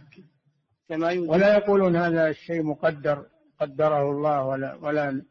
كما 0.88 1.12
ولا 1.12 1.56
يقولون 1.56 1.96
هذا 1.96 2.28
الشيء 2.28 2.62
مقدر 2.62 3.26
قدره 3.60 4.10
الله 4.10 4.42
ولا 4.42 4.74
ولا 4.74 5.22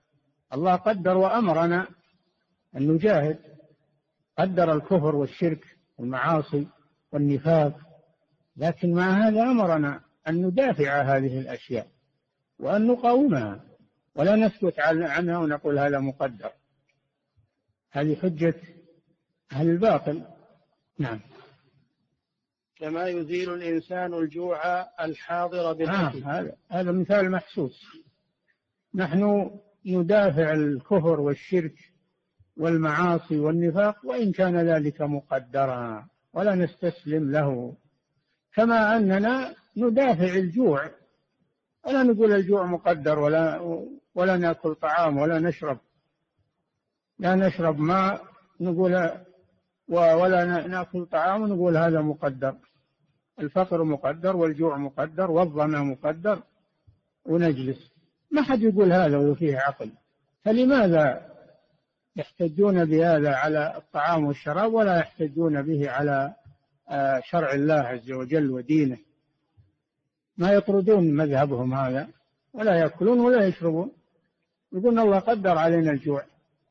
الله 0.53 0.75
قدر 0.75 1.17
وأمرنا 1.17 1.87
أن 2.75 2.87
نجاهد. 2.87 3.39
قدر 4.37 4.73
الكفر 4.73 5.15
والشرك 5.15 5.63
والمعاصي 5.97 6.67
والنفاق. 7.11 7.79
لكن 8.57 8.93
مع 8.93 9.27
هذا 9.27 9.41
أمرنا 9.41 10.01
أن 10.27 10.45
ندافع 10.45 11.01
هذه 11.01 11.39
الأشياء 11.39 11.87
وأن 12.59 12.87
نقاومها. 12.87 13.65
ولا 14.15 14.35
نسكت 14.35 14.79
عنها 14.79 15.37
ونقول 15.37 15.79
هذا 15.79 15.99
مقدر. 15.99 16.51
هذه 17.91 18.15
حجة 18.15 18.55
أهل 19.51 19.69
الباطل. 19.69 20.34
نعم. 20.99 21.19
كما 22.75 23.07
يزيل 23.07 23.53
الإنسان 23.53 24.13
الجوع 24.13 24.85
الحاضر 25.05 25.73
بالأكل 25.73 26.23
آه 26.23 26.39
هذا 26.39 26.55
هذا 26.71 26.91
مثال 26.91 27.31
محسوس. 27.31 27.81
نحن 28.95 29.51
ندافع 29.85 30.53
الكفر 30.53 31.19
والشرك 31.19 31.75
والمعاصي 32.57 33.39
والنفاق 33.39 34.05
وإن 34.05 34.31
كان 34.31 34.57
ذلك 34.57 35.01
مقدرا 35.01 36.07
ولا 36.33 36.55
نستسلم 36.55 37.31
له. 37.31 37.77
كما 38.53 38.97
أننا 38.97 39.55
ندافع 39.77 40.33
الجوع. 40.33 40.91
ولا 41.85 42.03
نقول 42.03 42.31
الجوع 42.31 42.65
مقدر 42.65 43.19
ولا 43.19 43.59
ولا 44.15 44.37
نأكل 44.37 44.75
طعام 44.75 45.17
ولا 45.17 45.39
نشرب 45.39 45.79
لا 47.19 47.35
نشرب 47.35 47.79
ماء. 47.79 48.25
نقول 48.59 49.11
ولا 49.87 50.67
نأكل 50.67 51.05
طعام 51.05 51.41
ونقول 51.41 51.77
هذا 51.77 52.01
مقدر. 52.01 52.55
الفقر 53.39 53.83
مقدر 53.83 54.35
والجوع 54.35 54.77
مقدر 54.77 55.31
والظمأ 55.31 55.83
مقدر 55.83 56.43
ونجلس. 57.25 57.91
ما 58.31 58.41
حد 58.41 58.61
يقول 58.61 58.93
هذا 58.93 59.17
وفيه 59.17 59.57
عقل. 59.57 59.91
فلماذا 60.43 61.35
يحتجون 62.15 62.85
بهذا 62.85 63.35
على 63.35 63.77
الطعام 63.77 64.25
والشراب 64.25 64.73
ولا 64.73 64.99
يحتجون 64.99 65.61
به 65.61 65.89
على 65.89 66.33
آه، 66.89 67.21
شرع 67.23 67.53
الله 67.53 67.73
عز 67.73 68.11
وجل 68.11 68.51
ودينه؟ 68.51 68.97
ما 70.37 70.51
يطردون 70.51 71.15
مذهبهم 71.15 71.73
هذا 71.73 72.07
ولا 72.53 72.75
يأكلون 72.75 73.19
ولا 73.19 73.47
يشربون. 73.47 73.91
يقولون 74.73 74.99
الله 74.99 75.19
قدر 75.19 75.57
علينا 75.57 75.91
الجوع 75.91 76.23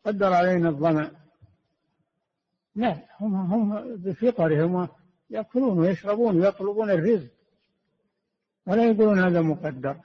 قدر 0.04 0.32
علينا 0.32 0.68
الظمأ 0.68 1.10
لا 2.74 3.06
هم 3.20 3.34
هم 3.34 3.96
بفطرهم 3.96 4.88
يأكلون 5.30 5.78
ويشربون 5.78 6.40
ويطلبون 6.40 6.90
الرزق. 6.90 7.30
ولا 8.66 8.84
يقولون 8.84 9.18
هذا 9.18 9.40
مقدر. 9.42 10.00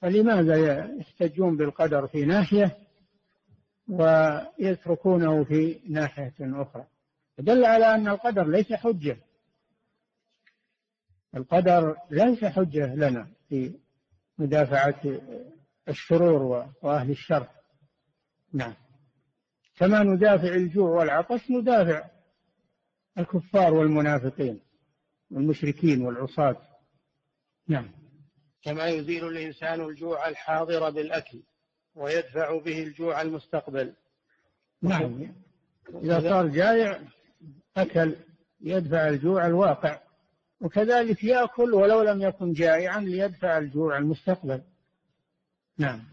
فلماذا 0.00 0.56
يحتجون 0.98 1.56
بالقدر 1.56 2.06
في 2.06 2.24
ناحية 2.24 2.78
ويتركونه 3.88 5.44
في 5.44 5.80
ناحية 5.88 6.34
أخرى؟ 6.40 6.86
دل 7.38 7.64
على 7.64 7.94
أن 7.94 8.08
القدر 8.08 8.48
ليس 8.48 8.72
حجة. 8.72 9.16
القدر 11.36 11.96
ليس 12.10 12.44
حجة 12.44 12.94
لنا 12.94 13.26
في 13.48 13.72
مدافعة 14.38 15.02
الشرور 15.88 16.68
وأهل 16.82 17.10
الشر. 17.10 17.48
نعم. 18.52 18.74
كما 19.82 20.02
ندافع 20.02 20.54
الجوع 20.54 20.90
والعطش 20.90 21.50
ندافع 21.50 22.04
الكفار 23.18 23.74
والمنافقين 23.74 24.60
والمشركين 25.30 26.02
والعصاة. 26.02 26.56
نعم. 27.68 27.90
كما 28.62 28.86
يزيل 28.86 29.28
الإنسان 29.28 29.80
الجوع 29.80 30.28
الحاضر 30.28 30.90
بالأكل 30.90 31.42
ويدفع 31.94 32.58
به 32.58 32.82
الجوع 32.82 33.22
المستقبل. 33.22 33.92
نعم. 34.82 35.34
إذا 35.94 36.20
صار 36.20 36.46
جائع 36.46 37.00
أكل 37.76 38.16
يدفع 38.60 39.08
الجوع 39.08 39.46
الواقع. 39.46 40.00
وكذلك 40.60 41.24
يأكل 41.24 41.74
ولو 41.74 42.02
لم 42.02 42.22
يكن 42.22 42.52
جائعا 42.52 43.00
ليدفع 43.00 43.58
الجوع 43.58 43.98
المستقبل. 43.98 44.62
نعم. 45.78 46.04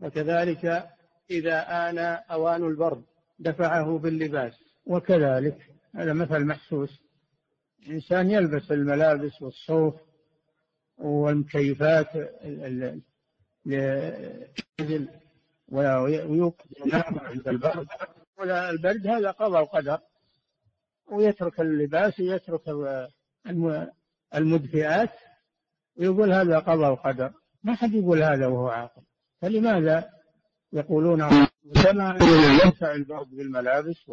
وكذلك 0.00 0.88
إذا 1.30 1.88
آن 1.90 1.98
أوان 2.30 2.64
البرد 2.64 3.04
دفعه 3.38 3.98
باللباس. 3.98 4.52
وكذلك 4.86 5.58
هذا 5.94 6.12
مثل 6.12 6.44
محسوس. 6.44 7.02
الإنسان 7.86 8.30
يلبس 8.30 8.72
الملابس 8.72 9.42
والصوف 9.42 9.94
والمكيفات 10.98 12.06
ويوقظ 15.68 16.66
عند 16.94 17.48
البرد. 17.48 17.86
البرد 18.40 19.06
هذا 19.06 19.30
قضاء 19.30 19.62
وقدر 19.62 19.98
ويترك 21.12 21.60
اللباس 21.60 22.20
ويترك 22.20 22.62
المدفئات. 24.34 25.10
ويقول 25.96 26.32
هذا 26.32 26.58
قضاء 26.58 26.92
وقدر 26.92 27.32
ما 27.62 27.74
حد 27.74 27.94
يقول 27.94 28.22
هذا 28.22 28.46
وهو 28.46 28.68
عاقل. 28.68 29.02
فلماذا 29.40 30.17
يقولون 30.72 31.46
كما 31.84 32.18
ندفع 32.64 32.92
البرد 32.92 33.30
بالملابس 33.30 34.10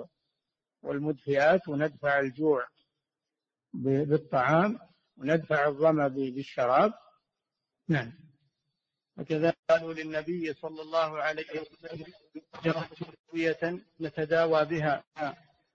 والمدفئات 0.81 1.67
وندفع 1.67 2.19
الجوع 2.19 2.67
بالطعام 3.73 4.79
وندفع 5.17 5.67
الظما 5.67 6.07
بالشراب. 6.07 6.93
نعم. 7.87 8.13
وكذا 9.17 9.53
قالوا 9.69 9.93
للنبي 9.93 10.53
صلى 10.53 10.81
الله 10.81 11.21
عليه 11.21 11.45
وسلم 11.61 12.05
تقوية 12.63 13.83
نتداوى 14.01 14.65
بها 14.65 15.03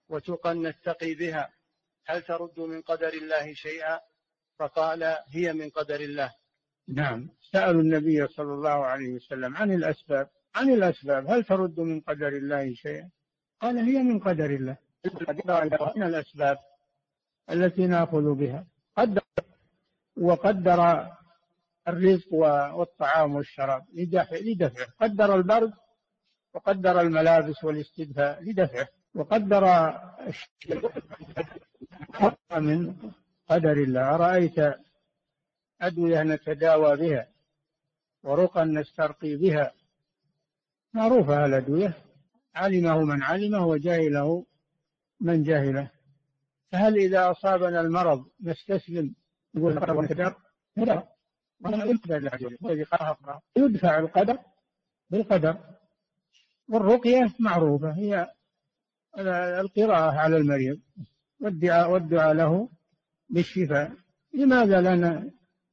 وتقى 0.09 0.55
نتقي 0.55 1.14
بها. 1.14 1.53
هل 2.07 2.23
ترد 2.23 2.61
من 2.61 2.83
قدر 2.83 3.12
الله 3.12 3.55
شيئا؟ 3.55 4.01
فقال 4.59 5.16
هي 5.29 5.53
من 5.53 5.71
قدر 5.71 6.01
الله. 6.01 6.35
نعم. 6.88 7.31
سألوا 7.53 7.83
النبي 7.83 8.27
صلى 8.27 8.53
الله 8.55 8.85
عليه 8.85 9.09
وسلم 9.09 9.57
عن 9.57 9.73
الأسباب. 9.73 10.31
عن 10.54 10.70
الأسباب 10.70 11.26
هل 11.30 11.44
ترد 11.44 11.80
من 11.80 12.00
قدر 12.00 12.28
الله 12.28 12.74
شيئا؟ 12.74 13.10
قال 13.60 13.78
هي 13.78 14.02
من 14.02 14.18
قدر 14.18 14.50
الله. 14.50 14.76
من 15.96 16.02
الأسباب 16.02 16.58
التي 17.50 17.86
نأخذ 17.86 18.34
بها. 18.34 18.66
قدر 18.96 19.22
وقدر 20.16 21.08
الرزق 21.88 22.32
والطعام 22.32 23.34
والشراب 23.34 23.84
لدفعه. 23.94 24.86
قدر 25.00 25.34
البرد 25.34 25.72
وقدر 26.54 27.00
الملابس 27.00 27.64
والاستدفاء 27.64 28.42
لدفعه. 28.42 28.88
وقدر 29.14 29.64
من 32.60 32.94
قدر 33.48 33.72
الله. 33.72 34.14
أرأيت 34.14 34.74
أدوية 35.80 36.22
نتداوى 36.22 36.96
بها 36.96 37.28
ورقا 38.22 38.64
نسترقي 38.64 39.36
بها 39.36 39.72
معروفة 40.94 41.46
الأدوية. 41.46 41.94
علمه 42.55 43.05
من 43.05 43.22
علمه 43.22 43.66
وجهله 43.66 44.46
من 45.20 45.42
جهله 45.42 45.90
فهل 46.72 46.96
إذا 46.96 47.31
أصابنا 47.31 47.81
المرض 47.81 48.26
نستسلم؟ 48.40 49.14
يقول 49.55 49.72
القدر 49.72 49.92
والقدر 50.00 50.37
يدفع 53.57 53.98
القدر 53.98 54.38
بالقدر. 55.11 55.59
والرقية 56.68 57.35
معروفة. 57.40 57.90
هي 57.92 58.31
القراءة 59.61 60.18
على 60.18 60.37
المريض. 60.37 60.81
والدعاء 61.40 61.90
والدعاء 61.90 62.35
له 62.35 62.68
بالشفاء. 63.29 63.92
لماذا 64.35 64.81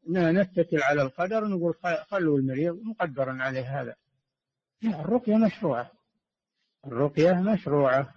لا 0.08 0.32
نتكل 0.32 0.82
على 0.82 1.02
القدر؟ 1.02 1.48
نقول 1.48 1.74
خلوا 2.08 2.38
المريض 2.38 2.82
مقدرا 2.84 3.44
عليه 3.44 3.82
هذا 3.82 3.96
الرقية 4.84 5.36
مشروعة. 5.36 5.92
الرقية 6.86 7.34
مشروعة. 7.34 8.14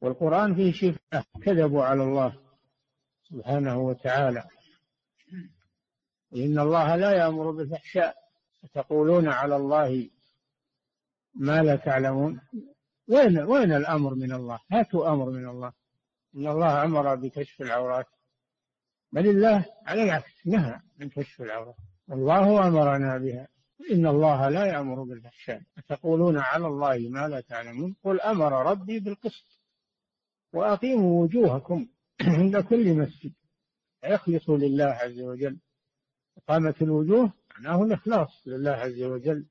والقرآن 0.00 0.54
فيه 0.54 0.72
شفاء 0.72 1.24
كذبوا 1.42 1.84
على 1.84 2.02
الله 2.02 2.38
سبحانه 3.22 3.78
وتعالى. 3.78 4.44
إن 6.36 6.58
الله 6.58 6.96
لا 6.96 7.12
يأمر 7.12 7.50
بالفحشاء. 7.50 8.14
تقولون 8.74 9.28
على 9.28 9.56
الله 9.56 10.10
ما 11.34 11.62
لا 11.62 11.76
تعلمون. 11.76 12.40
وين 13.08 13.38
وين 13.38 13.72
الأمر 13.72 14.14
من 14.14 14.32
الله؟ 14.32 14.60
هاتوا 14.72 15.08
أمر 15.08 15.30
من 15.30 15.48
الله. 15.48 15.72
إن 16.36 16.46
الله 16.46 16.84
أمر 16.84 17.14
بكشف 17.14 17.62
العورات. 17.62 18.06
بل 19.12 19.26
الله 19.26 19.64
على 19.86 20.02
العكس 20.02 20.46
نهى 20.46 20.80
عن 21.00 21.08
كشف 21.08 21.42
العورات. 21.42 21.76
والله 22.08 22.68
أمرنا 22.68 23.18
بها. 23.18 23.48
إن 23.92 24.06
الله 24.06 24.48
لا 24.48 24.66
يأمر 24.66 25.02
بالفحشاء. 25.02 25.62
أتقولون 25.78 26.38
على 26.38 26.66
الله 26.66 26.98
ما 26.98 27.28
لا 27.28 27.40
تعلمون؟ 27.40 27.96
قل 28.04 28.20
أمر 28.20 28.70
ربي 28.70 29.00
بالقسط. 29.00 29.60
وأقيموا 30.52 31.22
وجوهكم 31.22 31.88
عند 32.20 32.56
كل 32.56 32.94
مسجد. 32.94 33.32
اخلصوا 34.04 34.58
لله 34.58 34.84
عز 34.84 35.20
وجل. 35.20 35.58
إقامة 36.38 36.74
الوجوه 36.82 37.32
معناه 37.54 37.82
الإخلاص 37.82 38.42
لله 38.46 38.70
عز 38.70 39.02
وجل. 39.02 39.46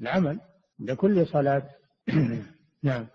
العمل 0.00 0.40
عند 0.80 0.92
كل 0.92 1.26
صلاة. 1.26 1.70
نعم. 2.82 3.06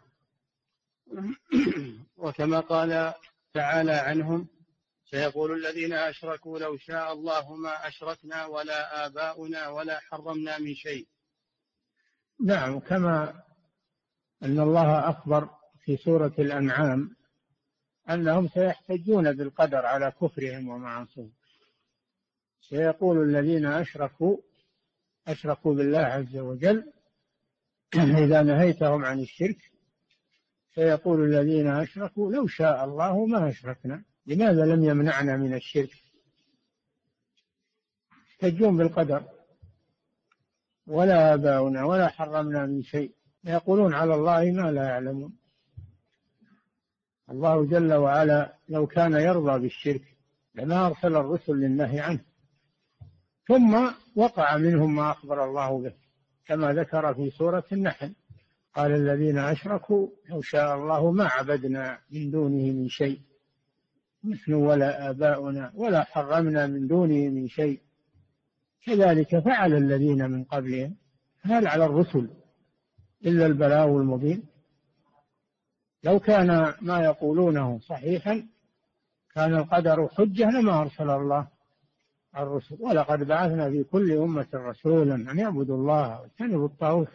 وكما 2.17 2.59
قال 2.59 3.13
تعالى 3.53 3.91
عنهم 3.91 4.47
سيقول 5.05 5.51
الذين 5.51 5.93
أشركوا 5.93 6.59
لو 6.59 6.77
شاء 6.77 7.13
الله 7.13 7.55
ما 7.55 7.87
أشركنا 7.87 8.45
ولا 8.45 9.05
آباؤنا 9.05 9.69
ولا 9.69 9.99
حرمنا 9.99 10.59
من 10.59 10.75
شيء. 10.75 11.07
نعم 12.45 12.79
كما 12.79 13.43
أن 14.43 14.59
الله 14.59 15.09
أخبر 15.09 15.49
في 15.85 15.97
سورة 15.97 16.33
الأنعام 16.39 17.15
أنهم 18.09 18.47
سيحتجون 18.47 19.31
بالقدر 19.31 19.85
على 19.85 20.11
كفرهم 20.21 20.69
ومعاصيهم 20.69 21.33
سيقول 22.69 23.29
الذين 23.29 23.65
أشركوا 23.65 24.37
أشركوا 25.27 25.75
بالله 25.75 25.99
عز 25.99 26.37
وجل 26.37 26.93
إذا 28.23 28.41
نهيتهم 28.41 29.05
عن 29.05 29.19
الشرك 29.19 29.57
سيقول 30.75 31.23
الذين 31.23 31.67
أشركوا 31.67 32.31
لو 32.31 32.47
شاء 32.47 32.85
الله 32.85 33.25
ما 33.25 33.49
أشركنا. 33.49 34.03
لماذا 34.25 34.65
لم 34.65 34.83
يمنعنا 34.83 35.37
من 35.37 35.53
الشرك؟ 35.53 35.91
يحتجون 38.29 38.77
بالقدر. 38.77 39.23
ولا 40.87 41.33
آباؤنا 41.33 41.85
ولا 41.85 42.07
حرمنا 42.07 42.65
من 42.65 42.83
شيء. 42.83 43.11
يقولون 43.43 43.93
على 43.93 44.15
الله 44.15 44.51
ما 44.51 44.71
لا 44.71 44.83
يعلمون. 44.83 45.37
الله 47.29 47.65
جل 47.65 47.93
وعلا 47.93 48.57
لو 48.69 48.87
كان 48.87 49.13
يرضى 49.13 49.59
بالشرك 49.59 50.17
لما 50.55 50.87
أرسل 50.87 51.15
الرسل 51.15 51.53
للنهي 51.53 51.99
عنه. 51.99 52.25
ثم 53.47 53.91
وقع 54.15 54.57
منهم 54.57 54.95
ما 54.95 55.11
أخبر 55.11 55.45
الله 55.45 55.81
به 55.81 55.93
كما 56.45 56.73
ذكر 56.73 57.13
في 57.13 57.29
سورة 57.29 57.63
النحل. 57.71 58.15
قال 58.75 58.91
الذين 58.91 59.37
أشركوا 59.37 60.07
لو 60.29 60.41
شاء 60.41 60.75
الله 60.75 61.11
ما 61.11 61.27
عبدنا 61.27 61.99
من 62.11 62.31
دونه 62.31 62.71
من 62.71 62.89
شيء. 62.89 63.21
نحن 64.25 64.53
ولا 64.53 65.09
آباؤنا 65.09 65.71
ولا 65.75 66.03
حرمنا 66.03 66.67
من 66.67 66.87
دونه 66.87 67.29
من 67.29 67.47
شيء. 67.47 67.81
كذلك 68.85 69.39
فعل 69.39 69.73
الذين 69.73 70.31
من 70.31 70.43
قبلهم 70.43 70.95
هل 71.41 71.67
على 71.67 71.85
الرسل 71.85 72.29
إلا 73.25 73.45
البلاغ 73.45 73.85
المبين؟ 73.85 74.43
لو 76.03 76.19
كان 76.19 76.73
ما 76.81 77.03
يقولونه 77.03 77.79
صحيحا 77.79 78.47
كان 79.35 79.55
القدر 79.55 80.07
حجة 80.07 80.49
لما 80.49 80.81
أرسل 80.81 81.09
الله 81.09 81.47
الرسل. 82.37 82.77
ولقد 82.79 83.19
بعثنا 83.19 83.69
في 83.69 83.83
كل 83.83 84.11
أمة 84.11 84.47
رسولا 84.53 85.15
أن 85.31 85.39
يعبدوا 85.39 85.77
الله 85.77 86.21
واجتنبوا 86.21 86.67
الطاغوت. 86.67 87.07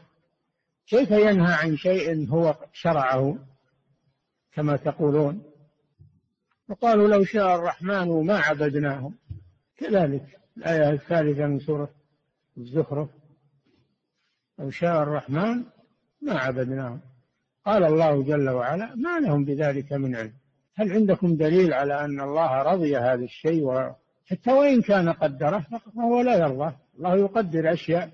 كيف 0.86 1.10
ينهى 1.10 1.54
عن 1.54 1.76
شيء 1.76 2.28
هو 2.28 2.56
شرعه 2.72 3.38
كما 4.52 4.76
تقولون؟ 4.76 5.42
وقالوا 6.68 7.08
لو 7.08 7.24
شاء 7.24 7.54
الرحمن 7.54 8.26
ما 8.26 8.38
عبدناهم. 8.38 9.14
كذلك 9.76 10.38
الآية 10.56 10.90
الثالثة 10.90 11.46
من 11.46 11.58
سورة 11.58 11.90
الزخرف. 12.58 13.08
لو 14.58 14.70
شاء 14.70 15.02
الرحمن 15.02 15.64
ما 16.22 16.32
عبدناهم. 16.32 17.00
قال 17.66 17.84
الله 17.84 18.22
جل 18.22 18.48
وعلا 18.48 18.94
ما 18.94 19.20
لهم 19.20 19.44
بذلك 19.44 19.92
من 19.92 20.16
علم. 20.16 20.32
هل 20.74 20.92
عندكم 20.92 21.36
دليل 21.36 21.74
على 21.74 22.04
أن 22.04 22.20
الله 22.20 22.62
رضي 22.62 22.96
هذا 22.96 23.24
الشيء 23.24 23.92
حتى 24.26 24.52
وإن 24.52 24.82
كان 24.82 25.08
قدره 25.08 25.66
فهو 25.96 26.20
لا 26.20 26.36
يرضى. 26.38 26.76
الله 26.98 27.16
يقدر 27.16 27.72
أشياء 27.72 28.10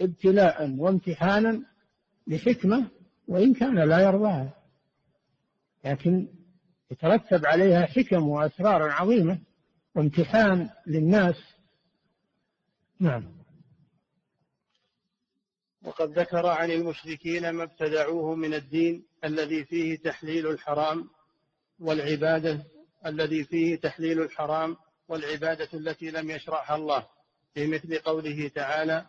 ابتلاء 0.00 0.76
وامتحانا 0.78 1.62
لحكمة 2.26 2.86
وإن 3.28 3.54
كان 3.54 3.78
لا 3.78 4.00
يرضاها. 4.00 4.50
لكن 5.84 6.28
يترتب 6.90 7.46
عليها 7.46 7.86
حكم 7.86 8.28
وأسرار 8.28 8.82
عظيمة 8.82 9.38
وامتحان 9.94 10.70
للناس. 10.86 11.36
نعم. 13.00 13.36
وقد 15.82 16.18
ذكر 16.18 16.46
عن 16.46 16.70
المشركين 16.70 17.50
ما 17.50 17.62
ابتدعوه 17.62 18.34
من 18.34 18.54
الدين 18.54 19.06
الذي 19.24 19.64
فيه 19.64 19.96
تحليل 19.98 20.46
الحرام 20.46 21.08
والعبادة 21.78 22.66
الذي 23.06 23.44
فيه 23.44 23.76
تحليل 23.76 24.22
الحرام 24.22 24.76
والعبادة 25.08 25.68
التي 25.74 26.10
لم 26.10 26.30
يشرعها 26.30 26.76
الله 26.76 27.06
في 27.54 27.66
مثل 27.66 27.98
قوله 27.98 28.48
تعالى 28.48 29.06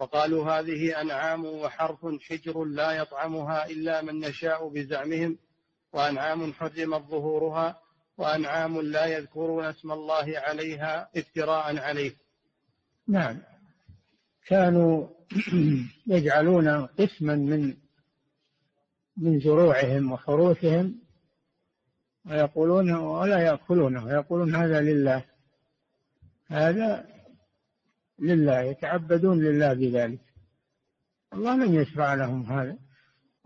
وقالوا 0.00 0.50
هذه 0.50 1.00
أنعام 1.00 1.44
وحرف 1.44 1.98
حجر 2.20 2.64
لا 2.64 2.92
يطعمها 2.92 3.66
إلا 3.66 4.02
من 4.02 4.20
نشاء 4.20 4.68
بزعمهم 4.68 5.38
وأنعام 5.92 6.52
حرمت 6.52 7.02
ظهورها 7.10 7.80
وأنعام 8.18 8.80
لا 8.80 9.06
يذكرون 9.06 9.64
اسم 9.64 9.92
الله 9.92 10.38
عليها 10.38 11.08
افتراء 11.16 11.78
عليه. 11.78 12.12
نعم. 13.08 13.38
كانوا 14.46 15.08
يجعلون 16.06 16.86
قسما 16.86 17.34
من 17.34 17.76
من 19.16 19.40
زروعهم 19.40 20.12
وحروثهم 20.12 21.00
ويقولون 22.26 22.94
ولا 22.94 23.38
يأكلونه 23.38 24.04
ويقولون 24.04 24.54
هذا 24.54 24.80
لله. 24.80 25.24
هذا 26.46 27.04
لله 28.18 28.60
يتعبدون 28.60 29.44
لله 29.44 29.72
بذلك. 29.74 30.20
الله 31.32 31.56
لم 31.56 31.74
يشرع 31.74 32.14
لهم 32.14 32.42
هذا. 32.42 32.87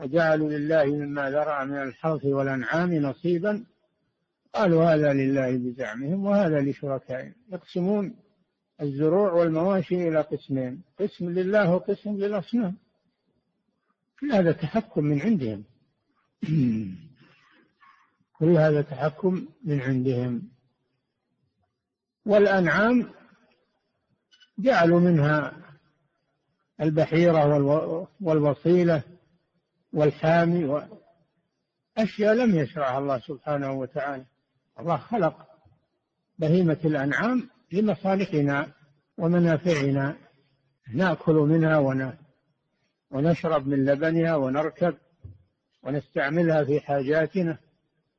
وجعلوا 0.02 0.50
لله 0.50 0.84
مما 0.84 1.30
ذرع 1.30 1.64
من 1.64 1.82
الحرث 1.82 2.24
والأنعام 2.24 2.94
نصيبا. 2.94 3.64
قالوا 4.54 4.84
هذا 4.84 5.12
لله 5.12 5.56
بزعمهم 5.56 6.24
وهذا 6.24 6.60
لشركائهم. 6.60 7.34
يقسمون 7.52 8.14
الزروع 8.80 9.32
والمواشي 9.32 10.08
إلى 10.08 10.20
قسمين 10.20 10.82
قسم 11.00 11.30
لله 11.30 11.74
وقسم 11.74 12.10
للأصنام. 12.10 12.76
كل 14.20 14.32
هذا 14.32 14.52
تحكم 14.52 15.04
من 15.04 15.20
عندهم. 15.20 15.64
كل 18.38 18.50
هذا 18.56 18.82
تحكم 18.82 19.46
من 19.64 19.80
عندهم. 19.80 20.42
والأنعام 22.26 23.10
جعلوا 24.58 25.00
منها 25.00 25.52
البحيرة 26.80 27.46
والوصيلة. 28.20 29.11
والحامي 29.92 30.88
أشياء 31.98 32.34
لم 32.34 32.56
يشرعها 32.56 32.98
الله 32.98 33.18
سبحانه 33.18 33.72
وتعالى. 33.72 34.24
الله 34.80 34.96
خلق 34.96 35.46
بهيمة 36.38 36.78
الأنعام 36.84 37.50
لمصالحنا 37.72 38.72
ومنافعنا. 39.18 40.16
نأكل 40.94 41.34
منها 41.34 41.78
ونشرب 43.10 43.66
من 43.66 43.84
لبنها 43.84 44.36
ونركب 44.36 44.94
ونستعملها 45.82 46.64
في 46.64 46.80
حاجاتنا 46.80 47.58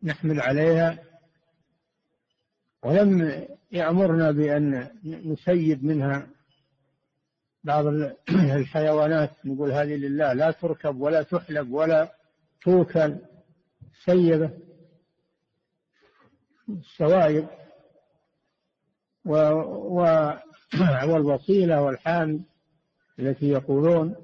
نحمل 0.03 0.41
عليها. 0.41 0.99
ولم 2.83 3.41
يأمرنا 3.71 4.31
بأن 4.31 4.89
نسيب 5.05 5.86
منها 5.86 6.27
بعض 7.63 7.86
الحيوانات 8.30 9.32
نقول 9.45 9.71
هذه 9.71 9.95
لله 9.95 10.34
لا 10.34 10.52
تركب 10.52 11.02
ولا 11.02 11.23
تحلب 11.23 11.71
ولا 11.71 12.15
توكل 12.62 13.17
سيبة 14.06 14.52
السوائب 16.69 17.47
و... 19.26 19.36
و... 19.36 20.34
والوصيلة 21.08 21.82
والحامل 21.82 22.43
التي 23.19 23.49
يقولون 23.49 24.15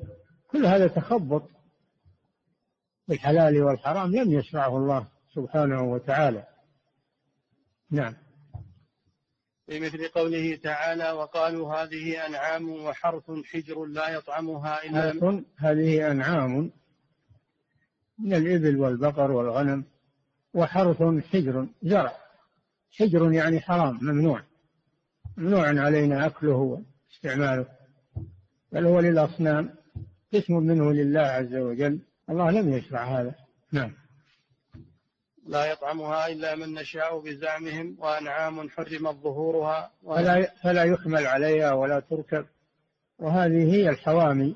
كل 0.48 0.66
هذا 0.66 0.88
تخبط 0.88 1.50
بالحلال 3.08 3.64
والحرام 3.64 4.16
لم 4.16 4.32
يشرعه 4.32 4.78
الله 4.78 5.08
سبحانه 5.36 5.82
وتعالى. 5.82 6.48
نعم. 7.92 8.14
في 9.70 9.80
مثل 9.80 10.08
قوله 10.08 10.56
تعالى 10.56 11.12
وقالوا 11.12 11.74
هذه 11.76 12.26
أنعام 12.28 12.70
وحرث 12.70 13.32
حجر 13.46 13.86
لا 13.86 14.10
يطعمها 14.10 14.84
إلا 14.84 15.44
هذه 15.58 16.12
أنعام 16.12 16.72
من 18.20 18.34
الإبل 18.34 18.78
والبقر 18.78 19.32
والغنم 19.32 19.84
وحرث 20.54 21.04
حجر 21.34 21.68
زرع. 21.84 22.14
حجر 23.00 23.32
يعني 23.32 23.60
حرام 23.60 24.00
ممنوع. 24.02 24.44
ممنوع 25.38 25.68
علينا 25.68 26.26
أكله 26.26 26.80
واستعماله. 27.12 27.66
بل 28.72 28.86
هو 28.86 29.00
للأصنام 29.00 29.70
قسم 30.34 30.54
منه 30.54 30.92
لله 30.92 31.22
عز 31.22 31.56
وجل. 31.56 32.00
الله 32.30 32.52
لم 32.52 32.74
يشرع 32.74 33.20
هذا. 33.20 33.36
نعم. 33.72 33.92
لا 35.50 35.66
يطعمها 35.66 36.28
إلا 36.28 36.56
من 36.56 36.74
نشاء 36.74 37.20
بزعمهم 37.20 37.96
وأنعام 38.00 38.70
حرمت 38.70 39.16
ظهورها 39.16 39.92
فلا, 40.06 40.52
فلا 40.64 40.84
يحمل 40.84 41.28
عليها 41.28 41.74
ولا 41.74 42.00
تركب. 42.00 42.46
وهذه 43.20 43.76
هي 43.76 43.90
الحوامي. 43.90 44.56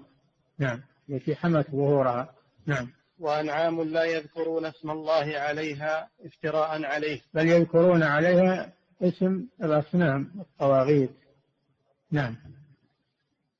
نعم. 0.59 0.81
التي 1.09 1.35
حمت 1.35 1.71
ظهورها. 1.71 2.33
نعم. 2.65 2.89
وأنعام 3.19 3.81
لا 3.83 4.03
يذكرون 4.03 4.65
اسم 4.65 4.91
الله 4.91 5.39
عليها 5.39 6.09
افتراء 6.25 6.83
عليه. 6.85 7.21
بل 7.33 7.47
يذكرون 7.47 8.03
عليها 8.03 8.73
اسم 9.01 9.47
الأصنام 9.63 10.31
الطواغيت. 10.39 11.11
نعم. 12.11 12.35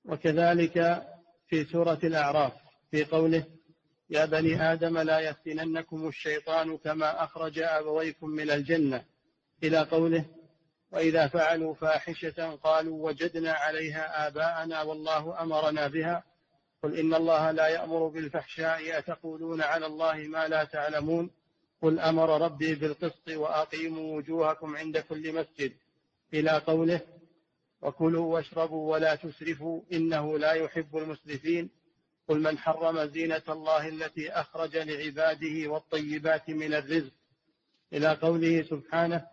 وكذلك 0.06 1.04
في 1.48 1.66
سورة 1.66 2.00
الأعراف 2.04 2.54
في 2.92 3.04
قوله 3.04 3.46
يا 4.10 4.26
بني 4.26 4.72
آدم 4.74 4.98
لا 4.98 5.20
يفتننكم 5.20 6.08
الشيطان 6.08 6.78
كما 6.78 7.24
أخرج 7.24 7.60
أبويكم 7.60 8.30
من 8.30 8.52
الجنة. 8.52 9.06
إلى 9.64 9.80
قوله 9.80 10.26
وإذا 10.92 11.28
فعلوا 11.28 11.74
فاحشة 11.74 12.56
قالوا 12.56 13.06
وجدنا 13.06 13.52
عليها 13.52 14.28
آباءنا 14.28 14.82
والله 14.82 15.42
أمرنا 15.42 15.88
بها. 15.88 16.24
قل 16.84 17.00
إن 17.00 17.14
الله 17.14 17.52
لا 17.52 17.68
يأمر 17.68 18.08
بالفحشاء 18.08 18.98
أتقولون 18.98 19.62
على 19.62 19.86
الله 19.86 20.16
ما 20.16 20.48
لا 20.48 20.64
تعلمون. 20.64 21.32
قل 21.82 22.00
أمر 22.00 22.42
ربي 22.42 22.76
بالقسط 22.76 23.30
وأقيموا 23.30 24.18
وجوهكم 24.18 24.76
عند 24.76 24.98
كل 24.98 25.36
مسجد. 25.36 25.74
إلى 26.34 26.52
قوله 26.52 27.02
وكلوا 27.82 28.34
واشربوا 28.34 28.92
ولا 28.92 29.16
تسرفوا 29.16 29.82
إنه 29.94 30.40
لا 30.40 30.54
يحب 30.54 30.98
المسرفين. 30.98 31.70
قل 32.28 32.40
من 32.40 32.58
حرم 32.58 33.06
زينة 33.06 33.42
الله 33.50 33.88
التي 33.88 34.32
أخرج 34.32 34.78
لعباده 34.78 35.72
والطيبات 35.72 36.50
من 36.50 36.74
الرزق. 36.74 37.14
إلى 37.94 38.14
قوله 38.14 38.64
سبحانه 38.64 39.26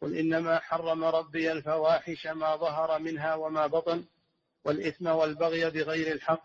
قل 0.00 0.16
إنما 0.16 0.58
حرم 0.58 1.04
ربي 1.04 1.52
الفواحش 1.52 2.26
ما 2.26 2.56
ظهر 2.56 2.98
منها 2.98 3.34
وما 3.34 3.66
بطن 3.66 4.04
والإثم 4.64 5.06
والبغي 5.06 5.70
بغير 5.70 6.12
الحق 6.14 6.44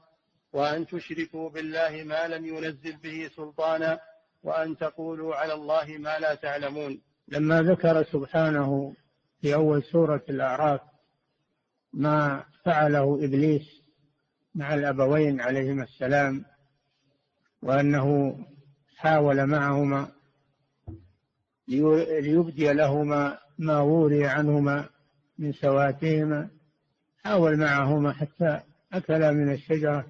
وأن 0.53 0.87
تشركوا 0.87 1.49
بالله 1.49 2.03
ما 2.03 2.27
لم 2.27 2.45
ينزل 2.45 2.97
به 2.97 3.29
سلطانا 3.35 3.99
وأن 4.43 4.77
تقولوا 4.77 5.35
على 5.35 5.53
الله 5.53 5.85
ما 5.97 6.19
لا 6.19 6.35
تعلمون. 6.35 7.01
لما 7.27 7.61
ذكر 7.61 8.03
سبحانه 8.03 8.93
في 9.41 9.53
أول 9.55 9.83
سورة 9.83 10.23
الأعراف 10.29 10.81
ما 11.93 12.45
فعله 12.65 13.19
إبليس 13.23 13.78
مع 14.55 14.73
الأبوين 14.73 15.41
عليهما 15.41 15.83
السلام 15.83 16.45
وأنه 17.61 18.37
حاول 18.97 19.45
معهما 19.45 20.11
ليبدي 21.67 22.73
لهما 22.73 23.37
ما 23.57 23.79
وري 23.79 24.25
عنهما 24.25 24.89
من 25.37 25.53
سواتهما. 25.53 26.49
حاول 27.23 27.57
معهما 27.57 28.13
حتى 28.13 28.59
أكلا 28.93 29.31
من 29.31 29.53
الشجرة 29.53 30.05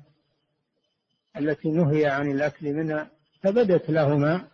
التي 1.37 1.71
نهي 1.71 2.05
عن 2.05 2.31
الأكل 2.31 2.73
منها 2.73 3.11
فبدت 3.41 3.89
لهما 3.89 4.47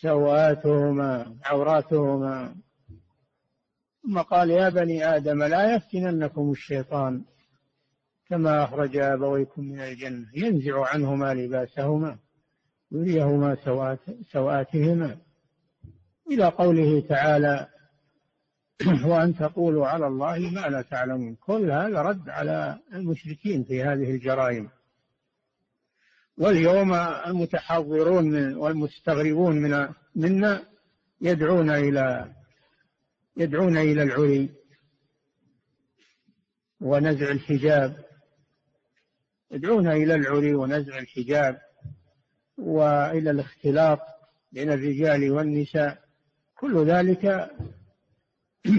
سواتهما 0.00 1.36
عوراتهما. 1.44 2.54
ثم 4.02 4.18
قال 4.18 4.50
يا 4.50 4.68
بني 4.68 5.16
آدم 5.16 5.42
لا 5.42 5.74
يفتننكم 5.74 6.50
الشيطان 6.50 7.24
كما 8.30 8.64
أخرج 8.64 8.96
أبويكم 8.96 9.64
من 9.64 9.80
الجنة. 9.80 10.26
ينزع 10.34 10.86
عنهما 10.86 11.34
لباسهما 11.34 12.18
يريهما 12.92 13.56
سوات 13.64 13.98
سوآتهما. 14.32 15.18
إلى 16.30 16.44
قوله 16.44 17.00
تعالى 17.00 17.68
وأن 19.10 19.36
تقولوا 19.36 19.86
على 19.86 20.06
الله 20.06 20.38
ما 20.38 20.60
لا 20.60 20.82
تعلمون. 20.82 21.34
كل 21.34 21.70
هذا 21.70 22.02
رد 22.02 22.28
على 22.28 22.78
المشركين 22.94 23.64
في 23.64 23.82
هذه 23.82 24.10
الجرائم. 24.10 24.70
واليوم 26.38 26.94
المتحضرون 27.26 28.24
من 28.24 28.56
والمستغربون 28.56 29.56
من 29.56 29.88
منا 30.16 30.64
يدعون 31.20 31.70
إلى 31.70 32.34
يدعون 33.36 33.76
إلى 33.76 34.02
العري 34.02 34.50
ونزع 36.80 37.30
الحجاب. 37.30 38.09
يدعون 39.52 39.88
إلى 39.88 40.14
العري 40.14 40.54
ونزع 40.54 40.98
الحجاب 40.98 41.58
وإلى 42.58 43.30
الاختلاط 43.30 43.98
بين 44.52 44.70
الرجال 44.72 45.30
والنساء. 45.30 45.98
كل 46.58 46.86
ذلك 46.86 47.50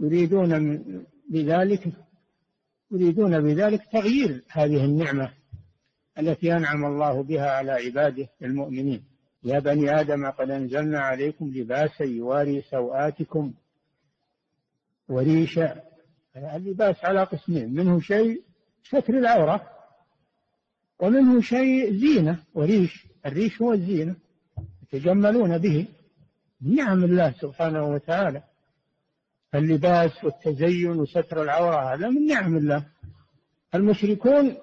يريدون 0.00 0.78
بذلك 1.30 1.92
يريدون 2.90 3.40
بذلك 3.40 3.82
تغيير 3.92 4.42
هذه 4.48 4.84
النعمة 4.84 5.32
التي 6.18 6.52
أنعم 6.56 6.84
الله 6.84 7.22
بها 7.22 7.50
على 7.50 7.72
عباده 7.72 8.28
المؤمنين. 8.42 9.04
يا 9.44 9.58
بني 9.58 10.00
آدم 10.00 10.26
قد 10.30 10.50
أنزلنا 10.50 11.00
عليكم 11.00 11.52
لباسا 11.54 12.04
يواري 12.04 12.62
سوآتكم 12.62 13.54
وريشا. 15.08 15.82
اللباس 16.36 17.04
على 17.04 17.24
قسمين 17.24 17.74
منه 17.74 18.00
شيء 18.00 18.42
ستر 18.88 19.18
العورة. 19.18 19.70
ومنه 20.98 21.40
شيء 21.40 21.92
زينة 21.92 22.44
وريش 22.54 23.06
الريش 23.26 23.62
هو 23.62 23.72
الزينة 23.72 24.16
يتجملون 24.82 25.58
به 25.58 25.88
نعم 26.60 27.04
الله 27.04 27.34
سبحانه 27.40 27.84
وتعالى. 27.84 28.42
اللباس 29.54 30.24
والتزين 30.24 31.00
وستر 31.00 31.42
العورة 31.42 31.94
هذا 31.94 32.08
من 32.08 32.26
نعم 32.26 32.56
الله. 32.56 32.86
المشركون 33.74 34.56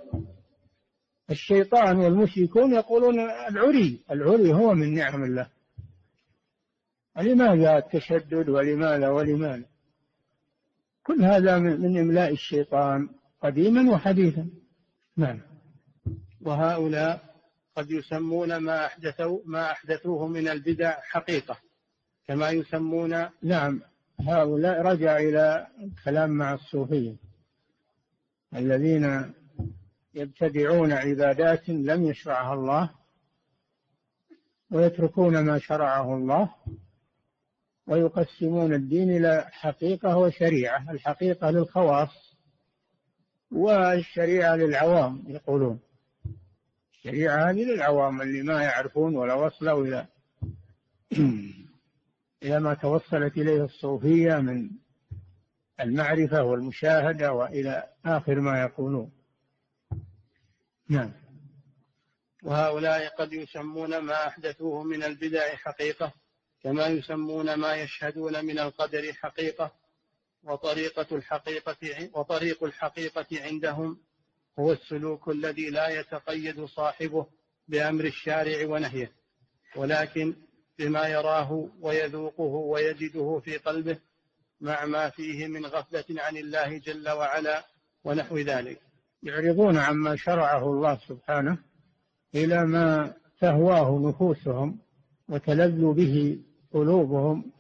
الشيطان 1.30 1.98
والمشركون 1.98 2.74
يقولون 2.74 3.20
العري 3.20 4.00
العري 4.12 4.54
هو 4.54 4.74
من 4.74 4.94
نعم 4.94 5.24
الله. 5.24 5.50
لماذا 7.18 7.78
التشدد؟ 7.78 8.50
ولماذا؟ 8.50 9.10
ولماذا؟ 9.10 9.66
كل 11.04 11.24
هذا 11.24 11.60
من 11.60 11.98
إملاء 11.98 12.32
الشيطان. 12.32 13.10
قديما 13.44 13.92
وحديثا. 13.92 14.50
نعم. 15.18 15.42
وهؤلاء 16.42 17.36
قد 17.76 17.92
يسمون 17.92 18.58
ما 18.58 18.86
أحدثوا 18.86 19.40
ما 19.46 19.72
أحدثوه 19.72 20.28
من 20.28 20.48
البدع 20.48 21.02
حقيقة 21.02 21.58
كما 22.28 22.50
يسمون 22.50 23.30
نعم. 23.42 23.82
هؤلاء 24.20 24.82
رجع 24.82 25.18
إلى 25.18 25.68
الكلام 25.84 26.30
مع 26.30 26.54
الصوفية 26.54 27.16
الذين 28.56 29.34
يبتدعون 30.14 30.92
عبادات 30.92 31.70
لم 31.70 32.04
يشرعها 32.04 32.54
الله 32.54 32.90
ويتركون 34.72 35.40
ما 35.40 35.60
شرعه 35.60 36.16
الله 36.16 36.56
ويقسمون 37.88 38.74
الدين 38.74 39.10
إلى 39.18 39.48
حقيقة 39.52 40.18
وشريعة 40.18 40.92
الحقيقة 40.92 41.52
للخواص. 41.52 42.33
والشريعة 43.54 44.56
للعوام 44.56 45.24
يقولون. 45.28 45.80
الشريعة 46.94 47.50
هذه 47.50 47.64
للعوام 47.64 48.22
اللي 48.22 48.42
ما 48.42 48.64
يعرفون 48.64 49.16
ولا 49.16 49.34
وصلوا 49.34 49.86
إلى 49.86 50.08
إلى 52.44 52.60
ما 52.60 52.74
توصلت 52.74 53.38
إليه 53.38 53.64
الصوفية 53.64 54.36
من 54.36 54.70
المعرفة 55.80 56.44
والمشاهدة 56.44 57.34
وإلى 57.34 57.90
آخر 58.06 58.40
ما 58.40 58.62
يقولون. 58.62 59.12
نعم. 60.90 61.12
وهؤلاء 62.44 63.16
قد 63.16 63.34
يسمون 63.34 63.98
ما 63.98 64.28
أحدثوه 64.28 64.84
من 64.84 65.04
البدع 65.04 65.56
حقيقة 65.56 66.14
كما 66.64 66.88
يسمون 66.88 67.54
ما 67.54 67.76
يشهدون 67.76 68.46
من 68.46 68.60
القدر 68.60 69.14
حقيقة. 69.14 69.83
وطريقة 70.44 71.16
الحقيقة 71.16 72.10
وطريق 72.14 72.64
الحقيقة 72.64 73.26
عندهم 73.32 73.98
هو 74.60 74.72
السلوك 74.72 75.30
الذي 75.30 75.70
لا 75.70 76.00
يتقيد 76.00 76.66
صاحبه 76.66 77.26
بأمر 77.68 78.06
الشارع 78.06 78.68
ونهيه. 78.68 79.12
ولكن 79.76 80.36
بما 80.80 81.08
يراه 81.08 81.70
ويذوقه 81.82 82.44
ويجده 82.44 83.42
في 83.46 83.58
قلبه 83.58 83.98
مع 84.62 84.86
ما 84.86 85.10
فيه 85.10 85.48
من 85.48 85.66
غفلة 85.66 86.22
عن 86.22 86.38
الله 86.38 86.78
جل 86.78 87.10
وعلا 87.10 87.66
ونحو 88.04 88.38
ذلك. 88.38 88.82
يعرضون 89.24 89.78
عما 89.78 90.16
شرعه 90.16 90.64
الله 90.64 91.00
سبحانه 91.08 91.58
إلى 92.36 92.66
ما 92.66 93.14
تهواه 93.40 94.00
نفوسهم 94.10 94.80
وتلذ 95.30 95.94
به 95.94 96.40
قلوبهم 96.74 97.52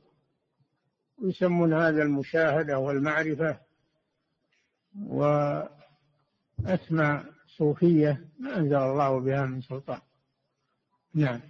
يسمون 1.21 1.73
هذا 1.73 2.04
المشاهدة 2.04 2.78
والمعرفة 2.80 3.60
وأسمى 5.06 5.73
صوفية 7.58 8.26
ما 8.39 8.58
أنزل 8.58 8.76
الله 8.76 9.19
بها 9.19 9.45
من 9.45 9.62
سلطان. 9.62 9.99
نعم. 11.13 11.41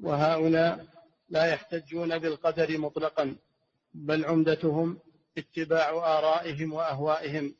وهؤلاء 0.00 0.86
لا 1.28 1.46
يحتجون 1.46 2.18
بالقدر 2.18 2.78
مطلقا 2.78 3.36
بل 3.94 4.24
عمدتهم 4.24 4.98
اتباع 5.38 5.90
آرائهم 5.90 6.72
وأهوائهم 6.72 7.54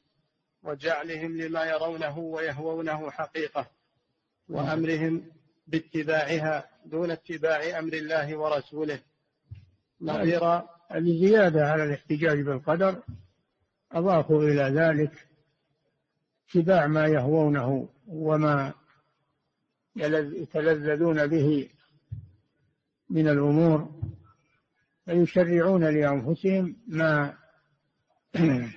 وجعلهم 0.62 1.36
لما 1.36 1.64
يرونه 1.64 2.18
ويهوونه 2.18 3.10
حقيقة 3.10 3.70
وأمرهم 4.48 5.32
باتباعها 5.66 6.68
دون 6.84 7.10
اتباع 7.10 7.78
أمر 7.78 7.92
الله 7.92 8.36
ورسوله. 8.36 9.00
نظير 10.00 10.62
الزيادة 10.94 11.68
على 11.68 11.84
الاحتجاج 11.84 12.40
بالقدر 12.40 13.02
أضافوا 13.92 14.42
إلى 14.42 14.62
ذلك 14.62 15.28
اتباع 16.48 16.86
ما 16.86 17.06
يهوونه 17.06 17.88
وما 18.06 18.74
يتلذذون 19.96 21.26
به 21.26 21.68
من 23.10 23.28
الأمور 23.28 23.90
فيشرعون 25.04 25.84
لأنفسهم 25.84 26.76
ما 26.86 27.34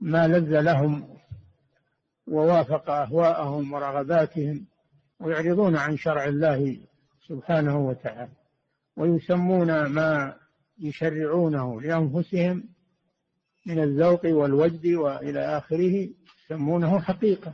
ما 0.00 0.28
لذ 0.28 0.60
لهم 0.60 1.18
ووافق 2.26 2.90
أهواءهم 2.90 3.72
ورغباتهم 3.72 4.66
ويعرضون 5.20 5.76
عن 5.76 5.96
شرع 5.96 6.24
الله 6.24 6.80
سبحانه 7.28 7.78
وتعالى. 7.78 8.41
ويسمون 8.96 9.86
ما 9.86 10.36
يشرعونه 10.78 11.80
لأنفسهم 11.80 12.68
من 13.66 13.82
الذوق 13.82 14.26
والوجد 14.26 14.86
وإلى 14.86 15.40
آخره 15.40 16.08
يسمونه 16.44 17.00
حقيقة. 17.00 17.52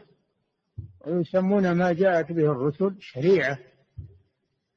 ويسمون 1.07 1.73
ما 1.73 1.93
جاءت 1.93 2.33
به 2.33 2.53
الرسل 2.53 2.97
شريعة 3.01 3.59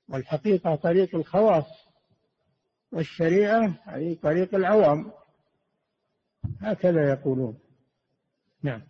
والحقيقة 0.09 0.75
طريق 0.75 1.15
الخواص 1.15 1.65
والشريعة 2.91 3.73
أي 3.93 4.15
طريق 4.15 4.55
العوام. 4.55 5.11
هكذا 6.61 7.09
يقولون. 7.09 7.59
نعم. 8.63 8.81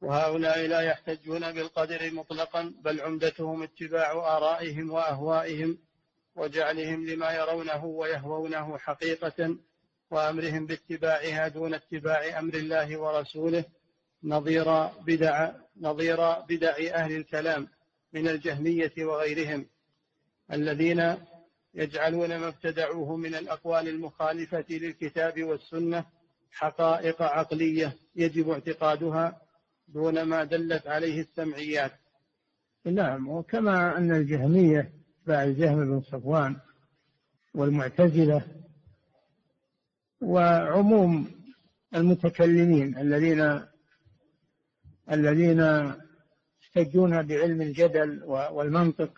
وهؤلاء 0.00 0.66
لا 0.66 0.80
يحتجون 0.80 1.52
بالقدر 1.52 2.14
مطلقا 2.14 2.74
بل 2.84 3.00
عمدتهم 3.00 3.62
اتباع 3.62 4.36
آرائهم 4.36 4.90
وأهوائهم 4.90 5.78
وجعلهم 6.36 7.06
لما 7.06 7.32
يرونه 7.32 7.84
ويهوونه 7.84 8.78
حقيقة 8.78 9.56
وأمرهم 10.10 10.66
باتباعها 10.66 11.48
دون 11.48 11.74
اتباع 11.74 12.38
أمر 12.38 12.54
الله 12.54 12.96
ورسوله 13.00 13.64
نظير 14.24 14.86
بدع 14.86 15.50
نظير 15.80 16.16
بدع 16.40 16.74
أهل 16.94 17.16
الكلام 17.16 17.68
من 18.12 18.28
الجهمية 18.28 18.92
وغيرهم 18.98 19.66
الذين 20.52 21.16
يجعلون 21.74 22.36
ما 22.36 22.48
ابتدعوه 22.48 23.16
من 23.16 23.34
الأقوال 23.34 23.88
المخالفة 23.88 24.64
للكتاب 24.70 25.44
والسنة 25.44 26.04
حقائق 26.52 27.22
عقلية 27.22 27.96
يجب 28.16 28.50
اعتقادها 28.50 29.40
دون 29.88 30.22
ما 30.22 30.44
دلت 30.44 30.86
عليه 30.86 31.20
السمعيات. 31.20 31.92
نعم 32.84 33.28
وكما 33.28 33.98
أن 33.98 34.10
الجهمية 34.16 34.92
اتباع 35.24 35.44
الجهم 35.44 35.84
بن 35.84 36.00
صفوان 36.00 36.56
والمعتزلة 37.54 38.44
وعموم 40.20 41.30
المتكلمين 41.94 42.98
الذين 42.98 43.60
الذين 45.10 45.60
يحتجون 46.62 47.22
بعلم 47.22 47.62
الجدل 47.62 48.22
والمنطق 48.24 49.10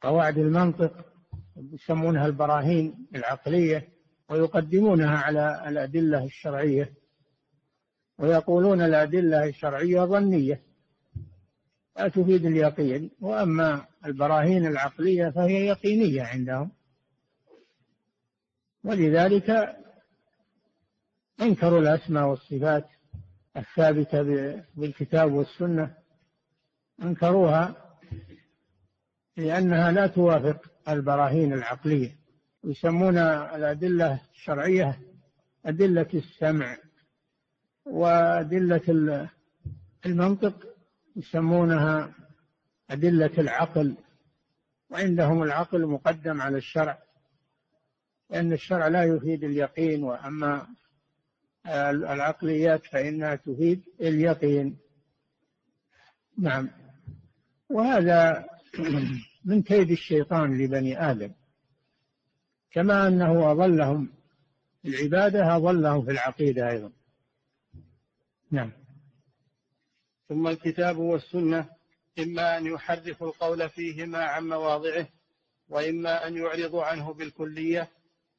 قواعد 0.00 0.38
المنطق 0.38 1.06
يسمونها 1.56 2.26
البراهين 2.26 3.08
العقلية 3.14 3.88
ويقدمونها 4.30 5.18
على 5.18 5.68
الأدلة 5.68 6.24
الشرعية 6.24 6.92
ويقولون 8.18 8.80
الأدلة 8.82 9.44
الشرعية 9.44 10.04
ظنية. 10.04 10.62
لا 11.98 12.08
تفيد 12.08 12.46
اليقين 12.46 13.10
وأما 13.20 13.86
البراهين 14.06 14.66
العقلية 14.66 15.30
فهي 15.30 15.66
يقينية 15.66 16.22
عندهم. 16.22 16.70
ولذلك 18.84 19.76
أنكروا 21.40 21.80
الأسماء 21.80 22.26
والصفات 22.26 22.88
الثابتة 23.56 24.22
بالكتاب 24.76 25.32
والسنة. 25.32 25.94
أنكروها 27.02 27.76
لأنها 29.36 29.92
لا 29.92 30.06
توافق 30.06 30.70
البراهين 30.88 31.52
العقلية. 31.52 32.16
يسمون 32.64 33.18
الأدلة 33.18 34.20
الشرعية 34.34 34.98
أدلة 35.66 36.08
السمع 36.14 36.76
وأدلة 37.86 39.28
المنطق 40.06 40.67
يسمونها 41.18 42.14
أدلة 42.90 43.30
العقل 43.38 43.96
وعندهم 44.90 45.42
العقل 45.42 45.86
مقدم 45.86 46.40
على 46.40 46.56
الشرع 46.56 46.98
لأن 48.30 48.52
الشرع 48.52 48.88
لا 48.88 49.04
يفيد 49.04 49.44
اليقين 49.44 50.04
وأما 50.04 50.66
العقليات 51.66 52.86
فإنها 52.86 53.34
تفيد 53.34 53.82
اليقين. 54.00 54.78
نعم. 56.38 56.70
وهذا 57.68 58.48
من 59.44 59.62
كيد 59.62 59.90
الشيطان 59.90 60.58
لبني 60.58 61.10
آدم. 61.10 61.32
كما 62.70 63.08
أنه 63.08 63.52
أضلهم 63.52 64.12
العبادة 64.84 65.56
أضلهم 65.56 66.04
في 66.04 66.10
العقيدة 66.10 66.70
أيضا. 66.70 66.92
نعم. 68.50 68.72
ثم 70.28 70.48
الكتاب 70.48 70.98
والسنة 70.98 71.68
إما 72.18 72.58
أن 72.58 72.66
يحرفوا 72.66 73.28
القول 73.28 73.68
فيهما 73.68 74.18
عن 74.18 74.48
مواضعه 74.48 75.06
وإما 75.68 76.26
أن 76.26 76.36
يعرضوا 76.36 76.84
عنه 76.84 77.12
بالكلية 77.12 77.88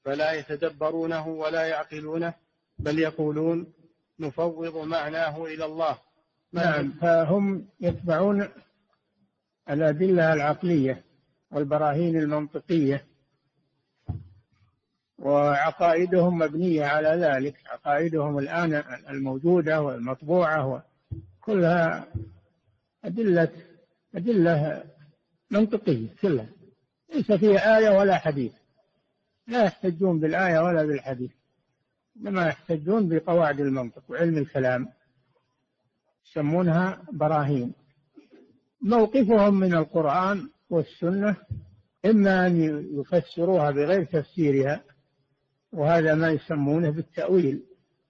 فلا 0.03 0.33
يتدبرونه 0.33 1.27
ولا 1.27 1.67
يعقلونه 1.67 2.33
بل 2.79 2.99
يقولون 2.99 3.73
نفوض 4.19 4.77
معناه 4.77 5.45
إلى 5.45 5.65
الله. 5.65 5.97
نعم 6.53 6.91
فهم 6.91 7.67
يتبعون 7.79 8.49
الأدلة 9.69 10.33
العقلية 10.33 11.03
والبراهين 11.51 12.17
المنطقية 12.17 13.05
وعقائدهم 15.19 16.37
مبنية 16.37 16.85
على 16.85 17.09
ذلك. 17.09 17.55
عقائدهم 17.65 18.39
الآن 18.39 18.83
الموجودة 19.09 19.81
والمطبوعة 19.81 20.83
كلها 21.41 22.07
أدلة 23.05 23.51
أدلة 24.15 24.83
منطقية 25.51 26.07
كلها. 26.21 26.49
ليس 27.13 27.31
فيها 27.31 27.77
آية 27.77 27.97
ولا 27.97 28.17
حديث. 28.17 28.53
لا 29.47 29.63
يحتجون 29.63 30.19
بالآية 30.19 30.59
ولا 30.59 30.85
بالحديث. 30.85 31.31
إنما 32.17 32.47
يحتجون 32.47 33.09
بقواعد 33.09 33.59
المنطق 33.59 34.03
وعلم 34.09 34.37
الكلام. 34.37 34.87
يسمونها 36.25 37.01
براهين. 37.11 37.73
موقفهم 38.81 39.59
من 39.59 39.73
القرآن 39.73 40.49
والسنة 40.69 41.35
إما 42.05 42.47
أن 42.47 42.85
يفسروها 42.99 43.71
بغير 43.71 44.03
تفسيرها 44.03 44.83
وهذا 45.73 46.15
ما 46.15 46.29
يسمونه 46.29 46.89
بالتأويل 46.89 47.63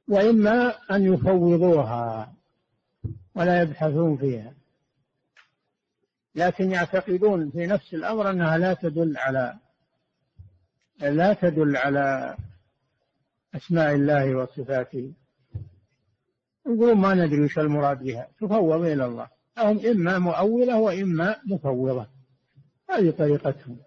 وإما 0.07 0.73
أن 0.91 1.13
يفوضوها. 1.13 2.33
ولا 3.39 3.61
يبحثون 3.61 4.17
فيها. 4.17 4.53
لكن 6.35 6.71
يعتقدون 6.71 7.51
في 7.51 7.65
نفس 7.67 7.93
الأمر 7.93 8.29
أنها 8.29 8.57
لا 8.57 8.73
تدل 8.73 9.17
على 9.17 9.55
لا 10.99 11.33
تدل 11.33 11.77
على 11.77 12.37
أسماء 13.55 13.95
الله 13.95 14.35
وصفاته. 14.35 15.13
يقولون 16.65 16.97
ما 16.97 17.13
ندري 17.13 17.41
وش 17.45 17.59
المراد 17.59 18.03
بها. 18.03 18.27
تفوض 18.41 18.81
إلى 18.85 19.05
الله. 19.05 19.27
هم 19.57 19.79
إما 19.85 20.19
مؤولة 20.19 20.77
وإما 20.79 21.35
مفوضة. 21.45 22.07
هذه 22.89 23.11
طريقتهم 23.11 23.77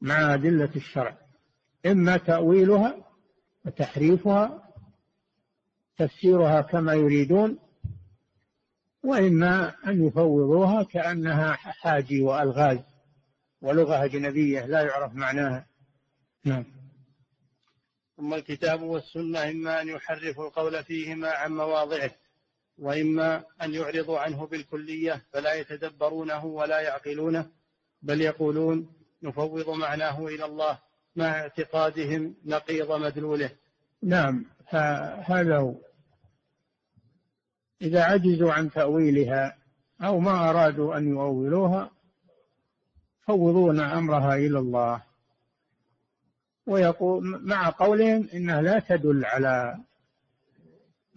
مع 0.00 0.34
أدلة 0.34 0.70
الشرع. 0.76 1.18
إما 1.86 2.16
تأويلها 2.16 3.04
وتحريفها 3.64 4.62
تفسيرها 5.98 6.60
كما 6.60 6.94
يريدون 6.94 7.58
وإما 9.02 9.74
أن 9.86 10.06
يفوضوها 10.06 10.82
كأنها 10.82 11.52
حاجي 11.52 12.22
وألغاز 12.22 12.78
ولغة 13.62 14.04
أجنبية 14.04 14.66
لا 14.66 14.82
يعرف 14.82 15.14
معناها. 15.14 15.66
نعم. 16.44 16.64
ثم 18.16 18.34
الكتاب 18.34 18.82
والسنة 18.82 19.50
إما 19.50 19.82
أن 19.82 19.88
يحرفوا 19.88 20.46
القول 20.46 20.84
فيهما 20.84 21.30
عن 21.30 21.52
مواضعه 21.52 22.10
وإما 22.78 23.44
أن 23.62 23.74
يعرضوا 23.74 24.18
عنه 24.18 24.46
بالكلية 24.46 25.22
فلا 25.32 25.54
يتدبرونه 25.54 26.44
ولا 26.44 26.80
يعقلونه 26.80 27.46
بل 28.02 28.20
يقولون 28.20 28.92
نفوض 29.22 29.70
معناه 29.70 30.26
إلى 30.26 30.44
الله 30.44 30.78
مع 31.16 31.40
اعتقادهم 31.40 32.34
نقيض 32.44 32.92
مدلوله. 32.92 33.50
نعم 34.02 34.46
هذا 35.24 35.56
هو. 35.56 35.74
إذا 37.82 38.02
عجزوا 38.02 38.52
عن 38.52 38.70
تأويلها 38.70 39.56
أو 40.02 40.18
ما 40.20 40.50
أرادوا 40.50 40.96
أن 40.96 41.08
يؤولوها 41.08 41.90
فوضون 43.26 43.80
أمرها 43.80 44.34
إلى 44.36 44.58
الله. 44.58 45.02
ويقول 46.66 47.40
مع 47.46 47.70
قولهم 47.70 48.28
إنها 48.34 48.62
لا 48.62 48.78
تدل 48.78 49.24
على 49.24 49.78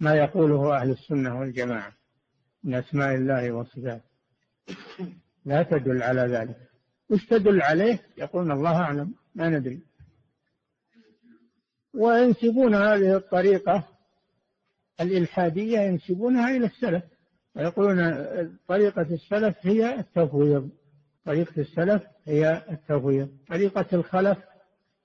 ما 0.00 0.14
يقوله 0.14 0.76
أهل 0.76 0.90
السنة 0.90 1.40
والجماعة 1.40 1.92
من 2.64 2.74
أسماء 2.74 3.14
الله 3.14 3.52
وصفاته. 3.52 4.00
لا 5.44 5.62
تدل 5.62 6.02
على 6.02 6.20
ذلك. 6.20 6.56
وش 7.10 7.26
تدل 7.26 7.62
عليه؟ 7.62 8.00
يقولون 8.18 8.52
الله 8.52 8.76
أعلم. 8.76 9.14
ما 9.34 9.48
ندري. 9.48 9.80
وينسبون 11.94 12.74
هذه 12.74 13.16
الطريقة 13.16 13.95
الإلحادية 15.00 15.78
ينسبونها 15.78 16.56
إلى 16.56 16.66
السلف 16.66 17.02
ويقولون 17.56 17.98
طريقة 18.68 19.02
السلف 19.02 19.56
هي 19.60 20.00
التفويض. 20.00 20.70
طريقة 21.24 21.60
السلف 21.60 22.02
هي 22.26 22.64
التفويض. 22.70 23.28
طريقة 23.48 23.86
الخلف 23.92 24.38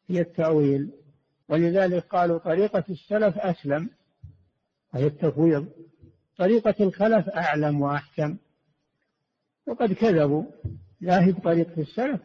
هي 0.07 0.21
التأويل. 0.21 0.91
ولذلك 1.49 2.03
قالوا 2.03 2.37
طريقة 2.37 2.83
السلف 2.89 3.37
أسلم 3.37 3.89
وهي 4.93 5.07
التفويض. 5.07 5.67
طريقة 6.37 6.75
الخلف 6.79 7.29
أعلم 7.29 7.81
وأحكم. 7.81 8.37
وقد 9.67 9.93
كذبوا. 9.93 10.43
لا 11.01 11.25
هي 11.25 11.31
بطريقة 11.31 11.81
السلف 11.81 12.21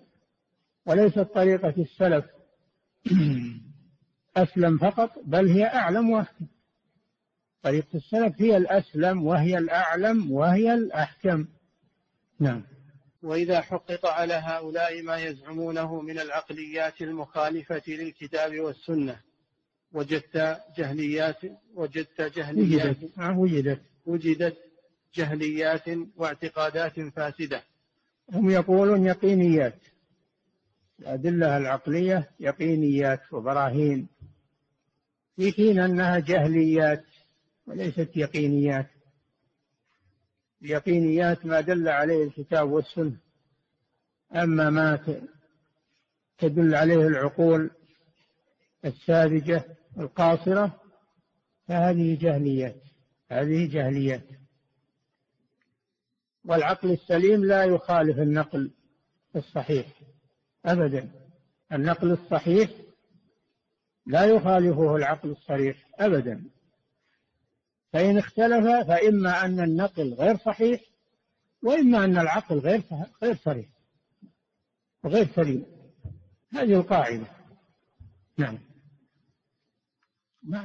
وليست 0.86 1.18
طريقة 1.18 1.74
السلف 1.78 2.24
أسلم 4.36 4.78
فقط 4.78 5.10
بل 5.24 5.48
هي 5.48 5.64
أعلم 5.64 6.10
وأحكم. 6.10 6.46
طريقة 7.66 7.86
السلف 7.94 8.42
هي 8.42 8.56
الأسلم 8.56 9.26
وهي 9.26 9.58
الأعلم 9.58 10.32
وهي 10.32 10.74
الأحكم. 10.74 11.46
نعم. 12.40 12.62
وإذا 13.22 13.60
حقق 13.60 14.06
على 14.06 14.34
هؤلاء 14.34 15.02
ما 15.02 15.16
يزعمونه 15.16 16.00
من 16.00 16.18
العقليات 16.18 17.02
المخالفة 17.02 17.82
للكتاب 17.88 18.60
والسنة 18.60 19.20
وجدت 19.92 20.60
جهليات 20.78 21.36
وجدت 21.74 22.20
جهليات 22.20 22.96
وجدت. 22.96 23.18
آه، 23.18 23.38
وجدت. 23.38 23.80
وجدت 24.06 24.56
جهليات 25.14 25.84
واعتقادات 26.16 27.00
فاسدة. 27.00 27.62
هم 28.32 28.50
يقولون 28.50 29.06
يقينيات. 29.06 29.78
الأدلة 31.00 31.56
العقلية 31.56 32.30
يقينيات 32.40 33.32
وبراهين. 33.32 34.08
في 35.36 35.52
حين 35.52 35.78
أنها 35.78 36.18
جهليات. 36.18 37.04
وليست 37.66 38.16
يقينيات. 38.16 38.90
اليقينيات 40.62 41.46
ما 41.46 41.60
دل 41.60 41.88
عليه 41.88 42.24
الكتاب 42.24 42.70
والسنة. 42.70 43.16
أما 44.34 44.70
ما 44.70 45.18
تدل 46.38 46.74
عليه 46.74 47.06
العقول 47.06 47.70
الساذجة 48.84 49.64
القاصرة 49.98 50.80
فهذه 51.68 52.18
جهليات. 52.20 52.82
هذه 53.30 53.68
جهليات. 53.72 54.26
والعقل 56.44 56.90
السليم 56.90 57.44
لا 57.44 57.64
يخالف 57.64 58.18
النقل 58.18 58.70
الصحيح 59.36 59.86
أبدا. 60.64 61.10
النقل 61.72 62.10
الصحيح 62.10 62.70
لا 64.06 64.24
يخالفه 64.24 64.96
العقل 64.96 65.30
الصريح 65.30 65.88
أبدا. 65.94 66.55
فإن 67.93 68.18
اختلف 68.18 68.66
فإما 68.89 69.45
أن 69.45 69.61
النقل 69.61 70.14
غير 70.14 70.37
صحيح 70.37 70.80
وإما 71.62 72.05
أن 72.05 72.18
العقل 72.18 72.59
غير 72.59 72.82
غير 73.22 73.37
صريح. 73.37 73.66
وغير 75.05 75.26
سليم. 75.26 75.66
هذه 76.53 76.74
القاعدة. 76.74 77.26
نعم. 78.39 78.59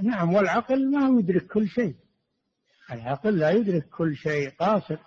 نعم 0.01 0.33
والعقل 0.33 0.91
ما 0.91 1.19
يدرك 1.19 1.47
كل 1.47 1.67
شيء. 1.67 1.95
العقل 2.91 3.39
لا 3.39 3.49
يدرك 3.49 3.89
كل 3.89 4.15
شيء 4.15 4.49
قاصر. 4.49 4.97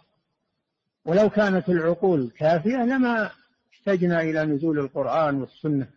ولو 1.04 1.30
كانت 1.30 1.68
العقول 1.68 2.30
كافية 2.30 2.76
لما 2.76 3.30
احتجنا 3.72 4.20
إلى 4.20 4.44
نزول 4.44 4.78
القرآن 4.78 5.40
والسنة. 5.40 5.90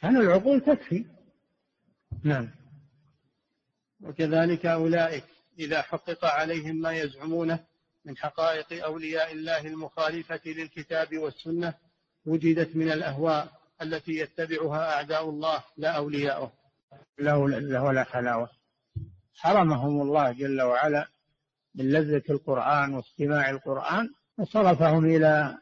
كان 0.00 0.16
العقول 0.16 0.60
تكفي. 0.60 1.04
نعم. 2.24 2.50
وكذلك 4.08 4.66
أولئك 4.66 5.24
إذا 5.58 5.82
حقق 5.82 6.24
عليهم 6.24 6.76
ما 6.76 6.92
يزعمونه 6.92 7.58
من 8.04 8.16
حقائق 8.16 8.84
أولياء 8.84 9.32
الله 9.32 9.66
المخالفة 9.66 10.40
للكتاب 10.46 11.18
والسنة 11.18 11.74
وجدت 12.26 12.76
من 12.76 12.92
الأهواء 12.92 13.52
التي 13.82 14.12
يتبعها 14.12 14.94
أعداء 14.94 15.30
الله 15.30 15.64
لا 15.76 15.90
أولياؤه. 15.90 16.52
له 17.18 17.48
لذة 17.48 17.82
ولا 17.82 18.04
حلاوة. 18.04 18.50
حرمهم 19.34 20.02
الله 20.02 20.32
جل 20.32 20.62
وعلا 20.62 21.08
من 21.74 21.92
لذة 21.92 22.22
القرآن 22.30 22.94
واستماع 22.94 23.50
القرآن 23.50 24.10
وصرفهم 24.38 25.04
إلى 25.04 25.58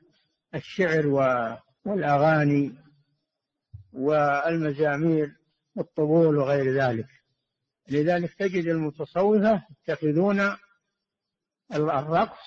الشعر 0.55 1.07
والأغاني 1.85 2.75
والمزامير 3.93 5.37
والطبول 5.77 6.37
وغير 6.37 6.83
ذلك. 6.83 7.07
لذلك 7.89 8.35
تجد 8.35 8.67
المتصوفة 8.67 9.63
يتخذون 9.71 10.57
الرقص 11.75 12.39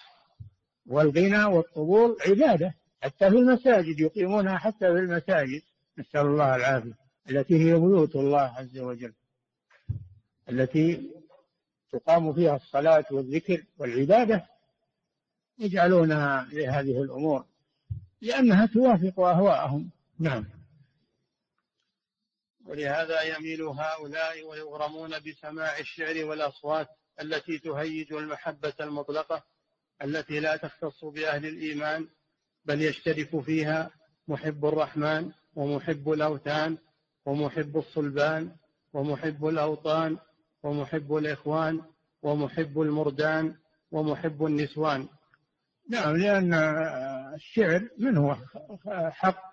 والغنى 0.85 1.43
والطبول 1.43 2.17
عبادة 2.27 2.73
حتى 3.01 3.29
في 3.29 3.35
المساجد 3.37 3.99
يقيمونها 3.99 4.57
حتى 4.57 4.93
في 4.93 4.99
المساجد 4.99 5.61
نسأل 5.97 6.21
الله 6.21 6.55
العافية 6.55 6.97
التي 7.29 7.55
هي 7.55 7.73
بيوت 7.73 8.15
الله 8.15 8.39
عز 8.39 8.77
وجل 8.79 9.13
التي 10.49 11.11
تقام 11.91 12.33
فيها 12.33 12.55
الصلاة 12.55 13.05
والذكر 13.11 13.63
والعبادة 13.77 14.45
يجعلونها 15.59 16.47
لهذه 16.51 17.01
الأمور 17.01 17.45
لأنها 18.21 18.65
توافق 18.65 19.19
أهواءهم. 19.19 19.89
نعم. 20.19 20.45
ولهذا 22.67 23.21
يميل 23.21 23.61
هؤلاء 23.61 24.43
ويغرمون 24.43 25.19
بسماع 25.19 25.79
الشعر 25.79 26.25
والأصوات 26.25 26.87
التي 27.21 27.59
تهيج 27.59 28.13
المحبة 28.13 28.73
المطلقة 28.81 29.43
التي 30.03 30.39
لا 30.39 30.57
تختص 30.57 31.05
بأهل 31.05 31.45
الإيمان 31.45 32.07
بل 32.65 32.81
يشترك 32.81 33.39
فيها 33.39 33.91
محب 34.27 34.65
الرحمن 34.65 35.31
ومحب 35.55 36.11
الأوثان 36.11 36.77
ومحب 37.25 37.77
الصلبان 37.77 38.55
ومحب 38.93 39.45
الأوطان 39.47 40.17
ومحب 40.63 41.15
الإخوان 41.15 41.81
ومحب 42.23 42.81
المردان 42.81 43.55
ومحب 43.91 44.45
النسوان. 44.45 45.07
نعم 45.89 46.15
لأن 46.15 46.53
الشعر 47.33 47.89
منه 47.97 48.45
حق 49.09 49.43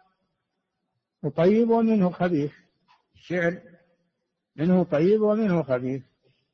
وطيب 1.22 1.70
ومنه 1.70 2.10
خبيث. 2.10 2.52
الشعر 3.24 3.60
منه 4.56 4.84
طيب 4.84 5.22
ومنه 5.22 5.62
خبيث 5.62 6.02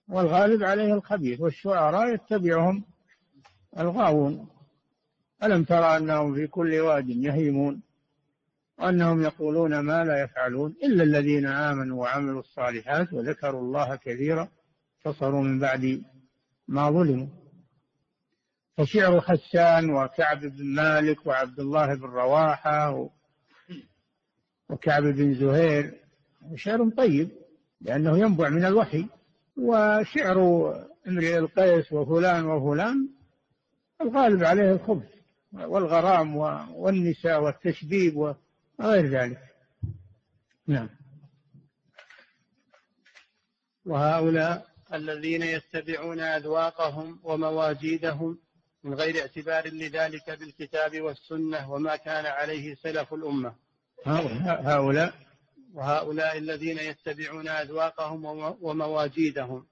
والغالب 0.08 0.62
عليه 0.62 0.94
الخبيث 0.94 1.40
والشعراء 1.40 2.14
يتبعهم 2.14 2.84
الغاوون. 3.78 4.48
ألم 5.42 5.64
ترى 5.64 5.96
أنهم 5.96 6.34
في 6.34 6.46
كل 6.46 6.80
واد 6.80 7.08
يهيمون؟ 7.08 7.82
وأنهم 8.78 9.22
يقولون 9.22 9.80
ما 9.80 10.04
لا 10.04 10.22
يفعلون 10.22 10.74
إلا 10.82 11.02
الذين 11.02 11.46
آمنوا 11.46 12.02
وعملوا 12.02 12.40
الصالحات 12.40 13.12
وذكروا 13.12 13.60
الله 13.60 13.96
كثيرا 13.96 14.48
انتصروا 15.06 15.42
من 15.42 15.58
بعد 15.58 16.02
ما 16.68 16.90
ظلموا. 16.90 17.28
فشعر 18.76 19.20
حسان 19.20 19.90
وكعب 19.90 20.40
بن 20.40 20.64
مالك 20.74 21.26
وعبد 21.26 21.60
الله 21.60 21.94
بن 21.94 22.06
رواحة 22.06 23.10
وكعب 24.68 25.02
بن 25.02 25.34
زهير 25.34 25.99
شعر 26.54 26.90
طيب 26.96 27.30
لأنه 27.80 28.18
ينبع 28.18 28.48
من 28.48 28.64
الوحي 28.64 29.06
وشعر 29.56 30.38
امرئ 31.08 31.38
القيس 31.38 31.92
وفلان 31.92 32.44
وفلان 32.44 33.08
الغالب 34.00 34.44
عليه 34.44 34.72
الخبث 34.72 35.08
والغرام 35.52 36.36
والنساء 36.74 37.42
والتشبيب 37.42 38.16
وغير 38.16 39.06
ذلك. 39.06 39.38
نعم. 40.66 40.88
وهؤلاء 43.86 44.66
الذين 44.94 45.42
يتبعون 45.42 46.20
أذواقهم 46.20 47.20
ومواجيدهم 47.22 48.38
من 48.84 48.94
غير 48.94 49.20
اعتبار 49.20 49.68
لذلك 49.68 50.30
بالكتاب 50.30 51.00
والسنة 51.00 51.72
وما 51.72 51.96
كان 51.96 52.26
عليه 52.26 52.74
سلف 52.74 53.14
الأمة. 53.14 53.54
هؤلاء 54.06 55.29
وهؤلاء 55.74 56.38
الذين 56.38 56.78
يتبعون 56.78 57.48
أذواقهم 57.48 58.24
ومواجيدهم. 58.60 59.66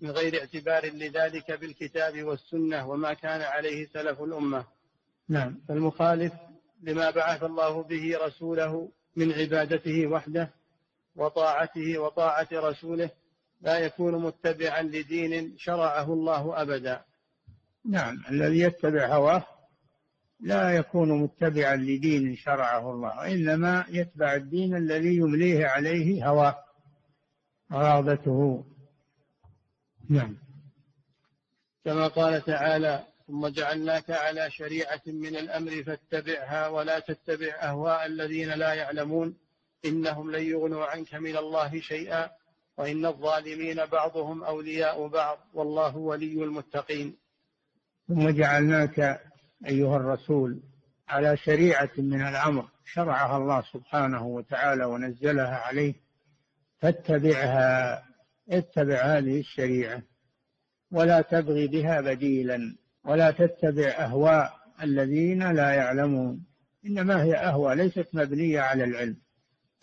من 0.00 0.10
غير 0.10 0.40
اعتبار 0.40 0.86
لذلك 0.86 1.52
بالكتاب 1.52 2.22
والسنة 2.22 2.88
وما 2.88 3.12
كان 3.14 3.40
عليه 3.40 3.86
سلف 3.86 4.22
الأمة. 4.22 4.64
نعم. 5.28 5.60
فالمخالف 5.68 6.32
لما 6.82 7.10
بعث 7.10 7.42
الله 7.42 7.82
به 7.82 8.18
رسوله 8.26 8.92
من 9.16 9.32
عبادته 9.32 10.06
وحده 10.06 10.50
وطاعته 11.16 11.98
وطاعة 11.98 12.48
رسوله 12.52 13.10
لا 13.60 13.78
يكون 13.78 14.22
متبعا 14.22 14.82
لدين 14.82 15.58
شرعه 15.58 16.12
الله 16.12 16.62
أبدا. 16.62 17.04
نعم. 17.84 18.22
الذي 18.30 18.58
يتبع 18.58 19.16
هواه 19.16 19.57
لا 20.40 20.70
يكون 20.70 21.22
متبعا 21.22 21.76
لدين 21.76 22.36
شرعه 22.36 22.90
الله 22.90 23.18
وإنما 23.18 23.84
يتبع 23.88 24.34
الدين 24.34 24.76
الذي 24.76 25.16
يمليه 25.16 25.66
عليه 25.66 26.28
هواه 26.28 26.64
رغبته 27.72 28.64
نعم. 30.10 30.36
كما 31.84 32.08
قال 32.08 32.44
تعالى 32.44 33.04
ثم 33.26 33.48
جعلناك 33.48 34.10
على 34.10 34.50
شريعة 34.50 35.02
من 35.06 35.36
الأمر 35.36 35.82
فاتبعها 35.82 36.68
ولا 36.68 36.98
تتبع 36.98 37.54
أهواء 37.60 38.06
الذين 38.06 38.48
لا 38.48 38.74
يعلمون 38.74 39.36
إنهم 39.84 40.30
لن 40.30 40.42
يغنوا 40.42 40.84
عنك 40.84 41.14
من 41.14 41.36
الله 41.36 41.80
شيئا 41.80 42.30
وإن 42.76 43.06
الظالمين 43.06 43.86
بعضهم 43.86 44.44
أولياء 44.44 45.08
بعض 45.08 45.38
والله 45.54 45.96
ولي 45.96 46.44
المتقين. 46.44 47.16
ثم 48.08 48.30
جعلناك 48.30 49.27
أيها 49.66 49.96
الرسول 49.96 50.62
على 51.08 51.36
شريعة 51.36 51.90
من 51.98 52.26
الأمر 52.26 52.68
شرعها 52.84 53.36
الله 53.36 53.62
سبحانه 53.72 54.26
وتعالى 54.26 54.84
ونزلها 54.84 55.56
عليه 55.56 55.94
فاتبعها 56.78 58.02
اتبع 58.50 59.18
هذه 59.18 59.40
الشريعة 59.40 60.02
ولا 60.90 61.20
تبغي 61.20 61.66
بها 61.66 62.00
بديلا 62.00 62.76
ولا 63.04 63.30
تتبع 63.30 63.88
أهواء 63.88 64.58
الذين 64.82 65.52
لا 65.52 65.70
يعلمون. 65.70 66.46
إنما 66.86 67.22
هي 67.22 67.34
أهواء 67.34 67.74
ليست 67.74 68.08
مبنية 68.12 68.60
على 68.60 68.84
العلم 68.84 69.16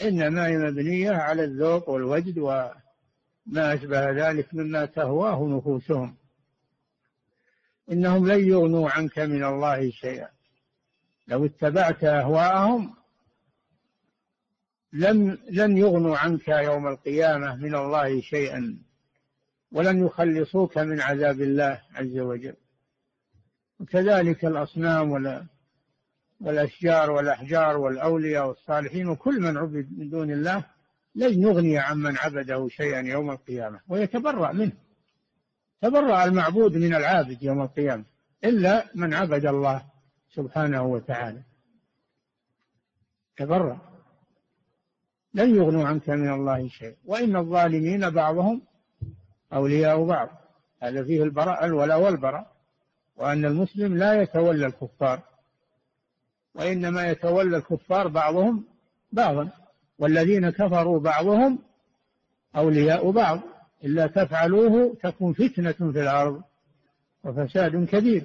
إنما 0.02 0.48
هي 0.48 0.58
مبنية 0.58 1.12
على 1.12 1.44
الذوق 1.44 1.90
والوجد 1.90 2.38
وما 2.38 3.74
أشبه 3.74 4.12
ذلك 4.12 4.54
مما 4.54 4.86
تهواه 4.86 5.48
نفوسهم. 5.48 6.18
إنهم 7.92 8.28
لن 8.28 8.48
يغنوا 8.48 8.90
عنك 8.90 9.20
من 9.20 9.44
الله 9.44 9.92
شيئا. 9.92 10.30
لو 11.28 11.46
اتبعت 11.46 12.04
أهواءهم 12.04 12.96
لم 14.94 15.38
لن 15.50 15.78
يغنوا 15.78 16.18
عنك 16.18 16.48
يوم 16.48 16.88
القيامة 16.88 17.56
من 17.56 17.76
الله 17.76 18.22
شيئا 18.22 18.78
ولن 19.72 20.06
يخلصوك 20.06 20.78
من 20.78 21.02
عذاب 21.02 21.42
الله 21.42 21.82
عز 21.94 22.18
وجل. 22.18 22.56
وكذلك 23.80 24.46
الأصنام 24.46 25.12
ولا 25.12 25.46
والأشجار 26.42 27.12
والأحجار 27.12 27.78
والأولياء 27.78 28.48
والصالحين 28.48 29.10
وكل 29.10 29.40
من 29.40 29.58
عبد 29.58 29.88
من 29.98 30.10
دون 30.10 30.32
الله 30.32 30.66
لن 31.16 31.42
يغني 31.42 31.78
عمن 31.78 32.18
عبده 32.18 32.68
شيئا 32.70 33.00
يوم 33.02 33.32
القيامة 33.32 33.80
ويتبرأ 33.88 34.52
منه. 34.52 34.85
تبرأ 35.82 36.24
المعبود 36.24 36.78
من 36.78 36.96
العابد 36.96 37.44
يوم 37.44 37.62
القيامة 37.62 38.06
إلا 38.44 38.86
من 38.96 39.14
عبد 39.14 39.46
الله 39.46 39.86
سبحانه 40.30 40.84
وتعالى. 40.84 41.42
تبرأ. 43.38 43.80
لن 45.34 45.56
يغنوا 45.56 45.88
عنك 45.88 46.10
من 46.10 46.34
الله 46.34 46.68
شيء. 46.68 46.96
وإن 47.06 47.36
الظالمين 47.36 48.10
بعضهم 48.10 48.62
أولياء 49.54 50.06
بعض. 50.06 50.30
هذا 50.82 51.04
فيه 51.04 51.24
البراء 51.24 51.66
الولاء 51.66 52.02
والبراء. 52.02 52.52
وأن 53.16 53.46
المسلم 53.46 53.98
لا 53.98 54.22
يتولى 54.22 54.66
الكفار. 54.66 55.22
وإنما 56.56 57.08
يتولى 57.10 57.58
الكفار 57.58 58.08
بعضهم 58.08 58.68
بعضا. 59.12 59.50
والذين 60.00 60.50
كفروا 60.50 61.00
بعضهم 61.00 61.60
أولياء 62.56 63.12
بعض. 63.12 63.40
إلا 63.84 64.08
تفعلوه 64.08 64.98
تكون 65.04 65.34
فتنة 65.34 65.92
في 65.92 66.02
الأرض 66.02 66.44
وفساد 67.24 67.86
كبير. 67.86 68.24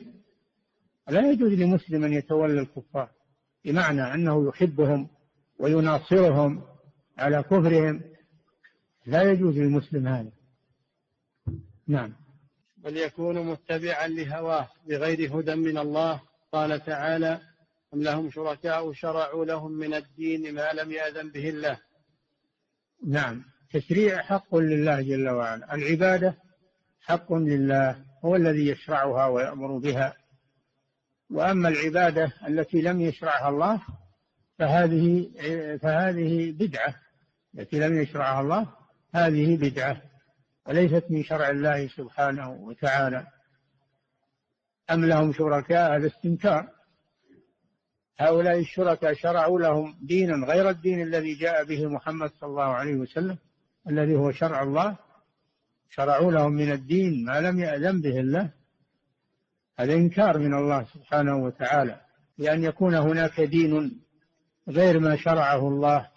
لا 1.08 1.30
يجوز 1.30 1.52
لمسلم 1.52 2.04
أن 2.04 2.12
يتولى 2.12 2.60
الكفار 2.60 3.10
بمعنى 3.64 4.14
أنه 4.14 4.48
يحبهم 4.48 5.08
ويناصرهم 5.58 6.62
على 7.18 7.42
كفرهم. 7.42 8.02
لا 9.06 9.22
يجوز 9.22 9.58
للمسلم 9.58 10.08
هذا. 10.08 10.32
نعم. 11.86 12.12
بل 12.76 12.96
يكون 12.96 13.46
متبعا 13.46 14.08
لهواه 14.08 14.68
بغير 14.88 15.38
هدى 15.38 15.54
من 15.54 15.78
الله. 15.78 16.20
قال 16.52 16.84
تعالى 16.84 17.40
أم 17.94 18.02
لهم 18.02 18.30
شركاء 18.30 18.92
شرعوا 18.92 19.44
لهم 19.44 19.72
من 19.72 19.94
الدين 19.94 20.54
ما 20.54 20.72
لم 20.72 20.92
يأذن 20.92 21.30
به 21.30 21.48
الله. 21.48 21.78
نعم. 23.06 23.44
التشريع 23.74 24.22
حق 24.22 24.54
لله 24.54 25.02
جل 25.02 25.28
وعلا. 25.28 25.74
العبادة 25.74 26.34
حق 27.00 27.32
لله 27.32 28.04
هو 28.24 28.36
الذي 28.36 28.68
يشرعها 28.68 29.26
ويأمر 29.26 29.78
بها. 29.78 30.16
وأما 31.30 31.68
العبادة 31.68 32.32
التي 32.48 32.80
لم 32.82 33.00
يشرعها 33.00 33.48
الله 33.48 33.82
فهذه 34.58 35.30
فهذه 35.82 36.52
بدعة. 36.52 36.94
التي 37.58 37.78
لم 37.78 38.02
يشرعها 38.02 38.40
الله 38.40 38.66
هذه 39.14 39.56
بدعة. 39.56 40.02
وليست 40.66 41.04
من 41.10 41.24
شرع 41.24 41.50
الله 41.50 41.88
سبحانه 41.88 42.50
وتعالى. 42.50 43.26
أم 44.90 45.04
لهم 45.04 45.32
شركاء؟ 45.32 45.96
هذا 45.96 46.06
استنكار. 46.06 46.68
هؤلاء 48.18 48.58
الشركاء 48.58 49.14
شرعوا 49.14 49.60
لهم 49.60 49.98
دينا 50.02 50.46
غير 50.46 50.70
الدين 50.70 51.02
الذي 51.02 51.34
جاء 51.34 51.64
به 51.64 51.86
محمد 51.86 52.30
صلى 52.40 52.50
الله 52.50 52.62
عليه 52.62 52.94
وسلم. 52.94 53.38
الذي 53.88 54.16
هو 54.16 54.32
شرع 54.32 54.62
الله 54.62 54.96
شرعوا 55.90 56.32
لهم 56.32 56.52
من 56.52 56.72
الدين 56.72 57.24
ما 57.24 57.40
لم 57.40 57.58
يأذن 57.58 58.00
به 58.00 58.20
الله 58.20 58.50
هذا 59.78 59.94
إنكار 59.94 60.38
من 60.38 60.54
الله 60.54 60.84
سبحانه 60.94 61.36
وتعالى 61.36 62.00
لأن 62.38 62.64
يكون 62.64 62.94
هناك 62.94 63.40
دين 63.40 64.00
غير 64.68 64.98
ما 64.98 65.16
شرعه 65.16 65.68
الله 65.68 66.08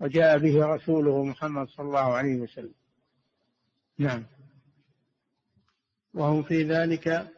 وجاء 0.00 0.38
به 0.38 0.66
رسوله 0.66 1.24
محمد 1.24 1.68
صلى 1.68 1.86
الله 1.86 2.14
عليه 2.14 2.36
وسلم. 2.36 2.74
نعم. 3.98 4.24
وهم 6.14 6.42
في 6.42 6.62
ذلك 6.62 7.28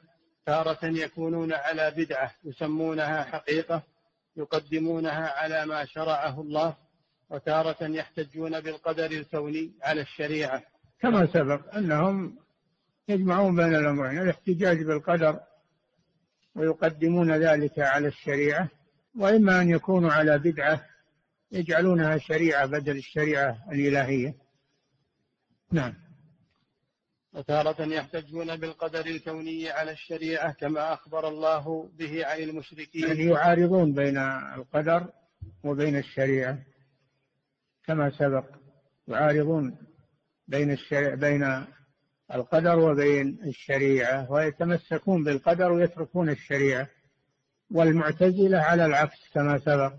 تارة 0.47 0.85
يكونون 0.85 1.53
على 1.53 1.91
بدعة 1.97 2.35
يسمونها 2.45 3.25
حقيقة 3.25 3.83
يقدمونها 4.37 5.29
على 5.29 5.66
ما 5.66 5.85
شرعه 5.85 6.41
الله 6.41 6.77
وتارة 7.31 7.87
يحتجون 7.87 8.61
بالقدر 8.61 9.07
الكوني 9.07 9.72
على 9.83 10.01
الشريعة. 10.01 10.62
كما 11.01 11.27
سبق 11.27 11.75
أنهم 11.75 12.39
يجمعون 13.09 13.57
بين 13.57 13.75
الأمرين 13.75 14.18
الاحتجاج 14.18 14.83
بالقدر 14.83 15.41
ويقدمون 16.55 17.33
ذلك 17.33 17.79
على 17.79 18.09
الشريعة 18.09 18.68
وإما 19.18 19.61
أن 19.61 19.70
يكونوا 19.70 20.11
على 20.12 20.39
بدعة 20.39 20.85
يجعلونها 21.53 22.18
شريعة 22.18 22.66
بدل 22.66 22.97
الشريعة 22.97 23.64
الإلهية. 23.72 24.35
نعم. 25.72 25.95
وتارة 27.33 27.83
يحتجون 27.83 28.57
بالقدر 28.57 29.07
الكوني 29.07 29.70
على 29.70 29.93
الشريعة 29.93 30.53
كما 30.53 30.93
أخبر 30.93 31.29
الله 31.29 31.91
به 31.99 32.27
عن 32.27 32.39
المشركين. 32.39 33.09
يعني 33.09 33.25
يعارضون 33.25 33.95
بين 33.95 34.18
القدر 34.18 35.11
وبين 35.64 35.97
الشريعة. 35.97 36.59
كما 37.87 38.11
سبق 38.11 38.45
يعارضون 39.09 39.76
بين 40.49 40.70
الشريعة 40.70 41.14
بين 41.14 41.66
القدر 42.35 42.78
وبين 42.78 43.39
الشريعة 43.47 44.32
ويتمسكون 44.32 45.24
بالقدر 45.24 45.72
ويتركون 45.72 46.30
الشريعة 46.30 46.89
والمعتزلة 47.70 48.59
على 48.59 48.87
العكس 48.87 49.18
كما 49.35 49.59
سبق 49.59 49.93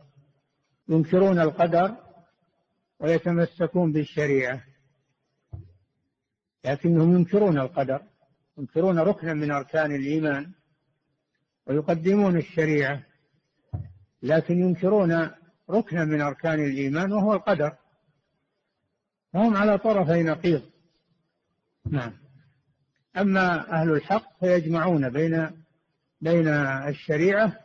ينكرون 0.89 1.39
القدر 1.39 1.95
ويتمسكون 2.99 3.91
بالشريعة 3.91 4.63
لكنهم 6.65 7.15
ينكرون 7.15 7.59
القدر 7.59 8.01
ينكرون 8.57 8.99
ركنا 8.99 9.33
من 9.33 9.51
أركان 9.51 9.95
الإيمان 9.95 10.51
ويقدمون 11.67 12.37
الشريعة 12.37 13.03
لكن 14.21 14.59
ينكرون 14.59 15.31
ركنا 15.69 16.05
من 16.05 16.21
أركان 16.21 16.65
الإيمان 16.65 17.11
وهو 17.11 17.33
القدر. 17.33 17.75
فهم 19.33 19.57
على 19.57 19.77
طرفي 19.77 20.23
نقيض. 20.23 20.61
نعم. 21.91 22.13
أما 23.17 23.71
أهل 23.71 23.91
الحق 23.91 24.39
فيجمعون 24.39 25.09
بين 25.09 25.63
بين 26.21 26.47
الشريعة 26.87 27.59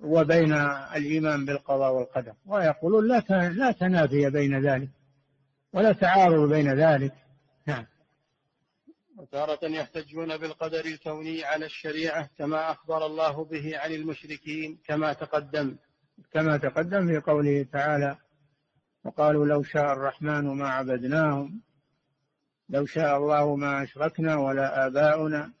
وبين 0.00 0.52
الإيمان 0.96 1.44
بالقضاء 1.44 1.92
والقدر. 1.92 2.32
ويقولون 2.46 3.08
لا 3.08 3.20
لا 3.48 3.72
تنافي 3.72 4.30
بين 4.30 4.66
ذلك 4.66 4.88
ولا 5.72 5.92
تعارض 5.92 6.48
بين 6.48 6.74
ذلك. 6.74 7.14
نعم. 7.66 7.86
وتارة 9.16 9.64
يحتجون 9.64 10.36
بالقدر 10.36 10.84
الكوني 10.84 11.44
على 11.44 11.66
الشريعة 11.66 12.30
كما 12.38 12.70
أخبر 12.70 13.06
الله 13.06 13.44
به 13.44 13.78
عن 13.78 13.92
المشركين 13.92 14.78
كما 14.86 15.12
تقدم. 15.12 15.76
كما 16.32 16.56
تقدم 16.56 17.06
في 17.06 17.18
قوله 17.18 17.66
تعالى 17.72 18.16
وقالوا 19.04 19.46
لو 19.46 19.62
شاء 19.62 19.92
الرحمن 19.92 20.44
ما 20.44 20.68
عبدناهم 20.68 21.60
لو 22.68 22.86
شاء 22.86 23.16
الله 23.16 23.56
ما 23.56 23.82
أشركنا 23.82 24.36
ولا 24.36 24.86
آباؤنا 24.86 25.52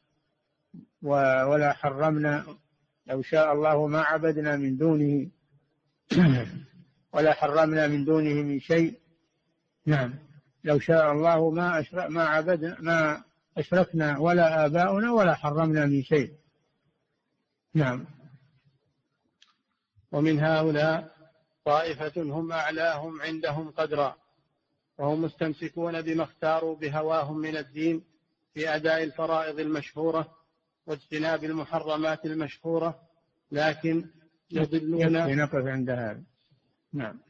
ولا 1.02 1.72
حرمنا 1.72 2.44
لو 3.06 3.22
شاء 3.22 3.52
الله 3.52 3.86
ما 3.86 4.00
عبدنا 4.00 4.56
من 4.56 4.76
دونه 4.76 5.30
ولا 7.14 7.32
حرمنا 7.32 7.86
من 7.86 8.04
دونه 8.04 8.42
من 8.42 8.60
شيء. 8.60 8.98
نعم. 9.86 10.14
لو 10.64 10.78
شاء 10.78 11.12
الله 11.12 11.50
ما 11.50 11.80
أشرك 11.80 12.10
ما 12.10 12.24
عبدنا 12.24 12.76
ما 12.80 13.24
أشركنا 13.58 14.18
ولا 14.18 14.66
آباؤنا 14.66 15.12
ولا 15.12 15.34
حرمنا 15.34 15.86
من 15.86 16.02
شيء. 16.02 16.32
نعم. 17.74 18.06
ومن 20.12 20.40
هؤلاء 20.40 21.16
طائفة 21.64 22.22
هم 22.22 22.52
أعلاهم 22.52 23.22
عندهم 23.22 23.70
قدرا 23.70 24.16
وهم 24.98 25.22
مستمسكون 25.22 26.02
بما 26.02 26.24
اختاروا 26.24 26.76
بهواهم 26.76 27.38
من 27.38 27.56
الدين 27.56 28.04
في 28.54 28.68
أداء 28.74 29.02
الفرائض 29.02 29.60
المشهورة 29.60 30.36
واجتناب 30.86 31.44
المحرمات 31.44 32.24
المشهورة 32.24 33.02
لكن 33.52 34.10
يضلون 34.50 35.36
نقف 35.36 35.66
عند 35.66 35.90
هذا. 35.90 36.22
نعم. 36.92 37.20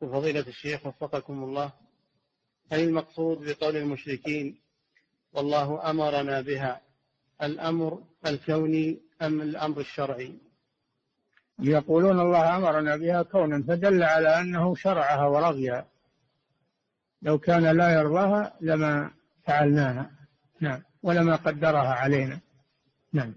فضيلة 0.00 0.48
الشيخ 0.48 0.86
وفقكم 0.86 1.44
الله. 1.44 1.85
هل 2.72 2.80
المقصود 2.80 3.38
بقول 3.38 3.76
المشركين 3.76 4.58
والله 5.32 5.90
أمرنا 5.90 6.40
بها 6.40 6.80
الأمر 7.42 8.02
الكوني 8.26 9.00
أم 9.22 9.40
الأمر 9.40 9.80
الشرعي؟ 9.80 10.38
يقولون 11.58 12.20
الله 12.20 12.56
أمرنا 12.56 12.96
بها 12.96 13.22
كونا 13.22 13.62
فدل 13.62 14.02
على 14.02 14.40
أنه 14.40 14.74
شرعها 14.74 15.26
ورضيها. 15.26 15.86
لو 17.22 17.38
كان 17.38 17.76
لا 17.76 17.94
يرضاها 17.94 18.56
لما 18.60 19.10
فعلناها. 19.44 20.10
نعم. 20.60 20.82
ولما 21.02 21.36
قدرها 21.36 21.94
علينا. 21.94 22.40
نعم. 23.12 23.34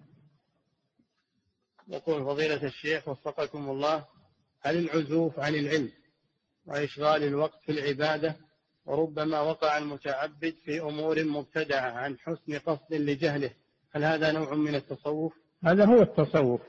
يقول 1.88 2.26
فضيلة 2.26 2.64
الشيخ 2.64 3.08
وفقكم 3.08 3.70
الله 3.70 4.06
هل 4.62 4.78
العزوف 4.78 5.40
عن 5.40 5.56
العلم 5.56 5.92
وإشغال 6.66 7.24
الوقت 7.24 7.62
في 7.66 7.72
العبادة 7.72 8.36
وربما 8.90 9.42
وقع 9.42 9.78
المتعبد 9.78 10.56
في 10.66 10.82
أمور 10.82 11.24
مبتدعة 11.24 11.92
عن 11.92 12.18
حسن 12.18 12.60
قصد 12.60 12.94
لجهله. 12.94 13.52
هل 13.92 14.04
هذا 14.04 14.32
نوع 14.32 14.54
من 14.54 14.76
التصوف؟ 14.76 15.34
هذا 15.64 15.86
هو 15.86 16.02
التصوف. 16.02 16.62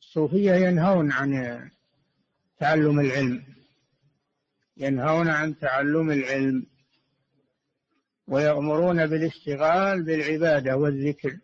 الصوفية 0.00 0.52
ينهون 0.52 1.12
عن 1.12 1.60
تعلم 2.58 3.00
العلم. 3.00 3.44
ينهون 4.76 5.28
عن 5.28 5.58
تعلم 5.58 6.10
العلم. 6.10 6.66
ويأمرون 8.28 9.06
بالاشتغال 9.06 10.02
بالعبادة 10.02 10.76
والذكر. 10.76 11.38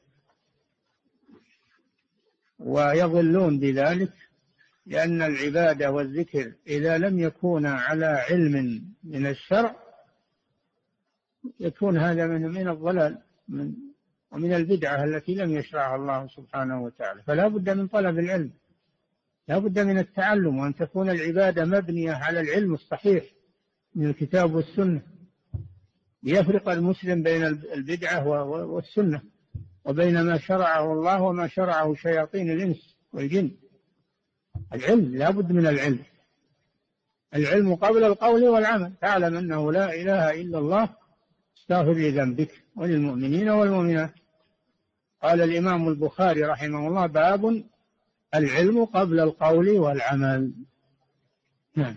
ويضلون 2.59 3.59
بذلك 3.59 4.13
لأن 4.91 5.23
العبادة 5.23 5.91
والذكر 5.91 6.53
إذا 6.67 6.99
لم 6.99 7.19
يكونا 7.19 7.71
على 7.71 8.07
علم 8.07 8.85
من 9.05 9.27
الشرع 9.27 9.77
يكون 11.61 11.99
هذا 11.99 12.27
من 12.27 12.43
من 12.43 12.69
الضلال 12.69 13.19
من 13.49 13.73
ومن 14.33 14.53
البدعة 14.53 15.05
التي 15.05 15.35
لم 15.35 15.51
يشرعها 15.51 15.97
الله 15.97 16.27
سبحانه 16.27 16.83
وتعالى. 16.83 17.23
فلا 17.23 17.49
بد 17.49 17.71
من 17.71 17.87
طلب 17.87 18.19
العلم. 18.19 18.51
لا 19.49 19.59
بد 19.59 19.79
من 19.79 19.99
التعلم 19.99 20.59
وأن 20.59 20.75
تكون 20.75 21.11
العبادة 21.11 21.65
مبنية 21.65 22.13
على 22.13 22.41
العلم 22.41 22.75
الصحيح 22.75 23.25
من 23.95 24.07
الكتاب 24.07 24.55
والسنة. 24.55 25.03
ليفرق 26.23 26.69
المسلم 26.69 27.23
بين 27.23 27.45
البدعة 27.45 28.29
والسنة 28.67 29.23
وبين 29.85 30.21
ما 30.21 30.39
شرعه 30.39 30.93
الله 30.93 31.23
وما 31.23 31.49
شرعه 31.49 31.95
شياطين 31.95 32.51
الإنس 32.51 32.97
والجن. 33.13 33.51
العلم 34.73 35.17
لا 35.17 35.31
بد 35.31 35.53
من 35.53 35.67
العلم. 35.67 36.05
العلم 37.35 37.75
قبل 37.75 38.05
القول 38.05 38.49
والعمل. 38.49 38.93
تعلم 39.01 39.37
أنه 39.37 39.73
لا 39.73 39.95
إله 39.95 40.41
إلا 40.41 40.59
الله 40.59 40.89
استغفر 41.59 41.93
لذنبك 41.93 42.51
وللمؤمنين 42.77 43.49
والمؤمنات. 43.49 44.15
قال 45.23 45.41
الإمام 45.41 45.89
البخاري 45.89 46.45
رحمه 46.45 46.89
الله 46.89 47.07
باب 47.07 47.65
العلم 48.35 48.85
قبل 48.85 49.21
القول 49.21 49.69
والعمل. 49.69 50.53
نعم. 51.77 51.97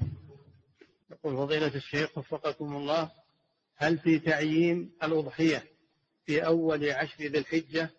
يقول 1.11 1.37
فضيلة 1.37 1.75
الشيخ 1.75 2.17
وفقكم 2.17 2.75
الله 2.75 3.11
هل 3.75 3.97
في 3.97 4.19
تعيين 4.19 4.91
الأضحية 5.03 5.63
في 6.25 6.45
أول 6.45 6.89
عشر 6.89 7.23
ذي 7.23 7.37
الحجة؟ 7.37 7.89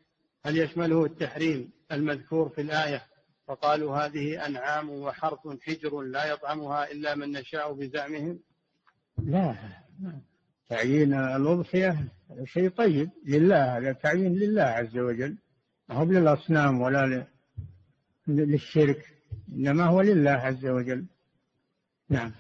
هل 0.45 0.59
يشمله 0.59 1.05
التحريم 1.05 1.70
المذكور 1.93 2.49
في 2.49 2.61
الآية 2.61 3.07
فقالوا 3.47 3.97
هذه 3.97 4.47
أنعام 4.47 4.91
وحرث 4.91 5.39
حجر 5.63 6.01
لا 6.01 6.25
يطعمها 6.25 6.91
إلا 6.91 7.15
من 7.15 7.33
نشاء 7.33 7.73
بزعمهم. 7.73 8.39
لا 9.19 9.57
تعيين 10.69 11.15
الأضحية 11.15 12.09
شيء 12.45 12.69
طيب 12.69 13.11
لله 13.27 13.79
هذا 13.79 13.93
تعيين 13.93 14.35
لله 14.35 14.63
عز 14.63 14.99
وجل. 14.99 15.37
ما 15.89 15.95
هو 15.95 16.05
للأصنام 16.05 16.81
ولا 16.81 17.27
للشرك 18.29 19.15
إنما 19.53 19.85
هو 19.85 20.01
لله 20.01 20.31
عز 20.31 20.67
وجل. 20.67 21.07
نعم. 22.09 22.33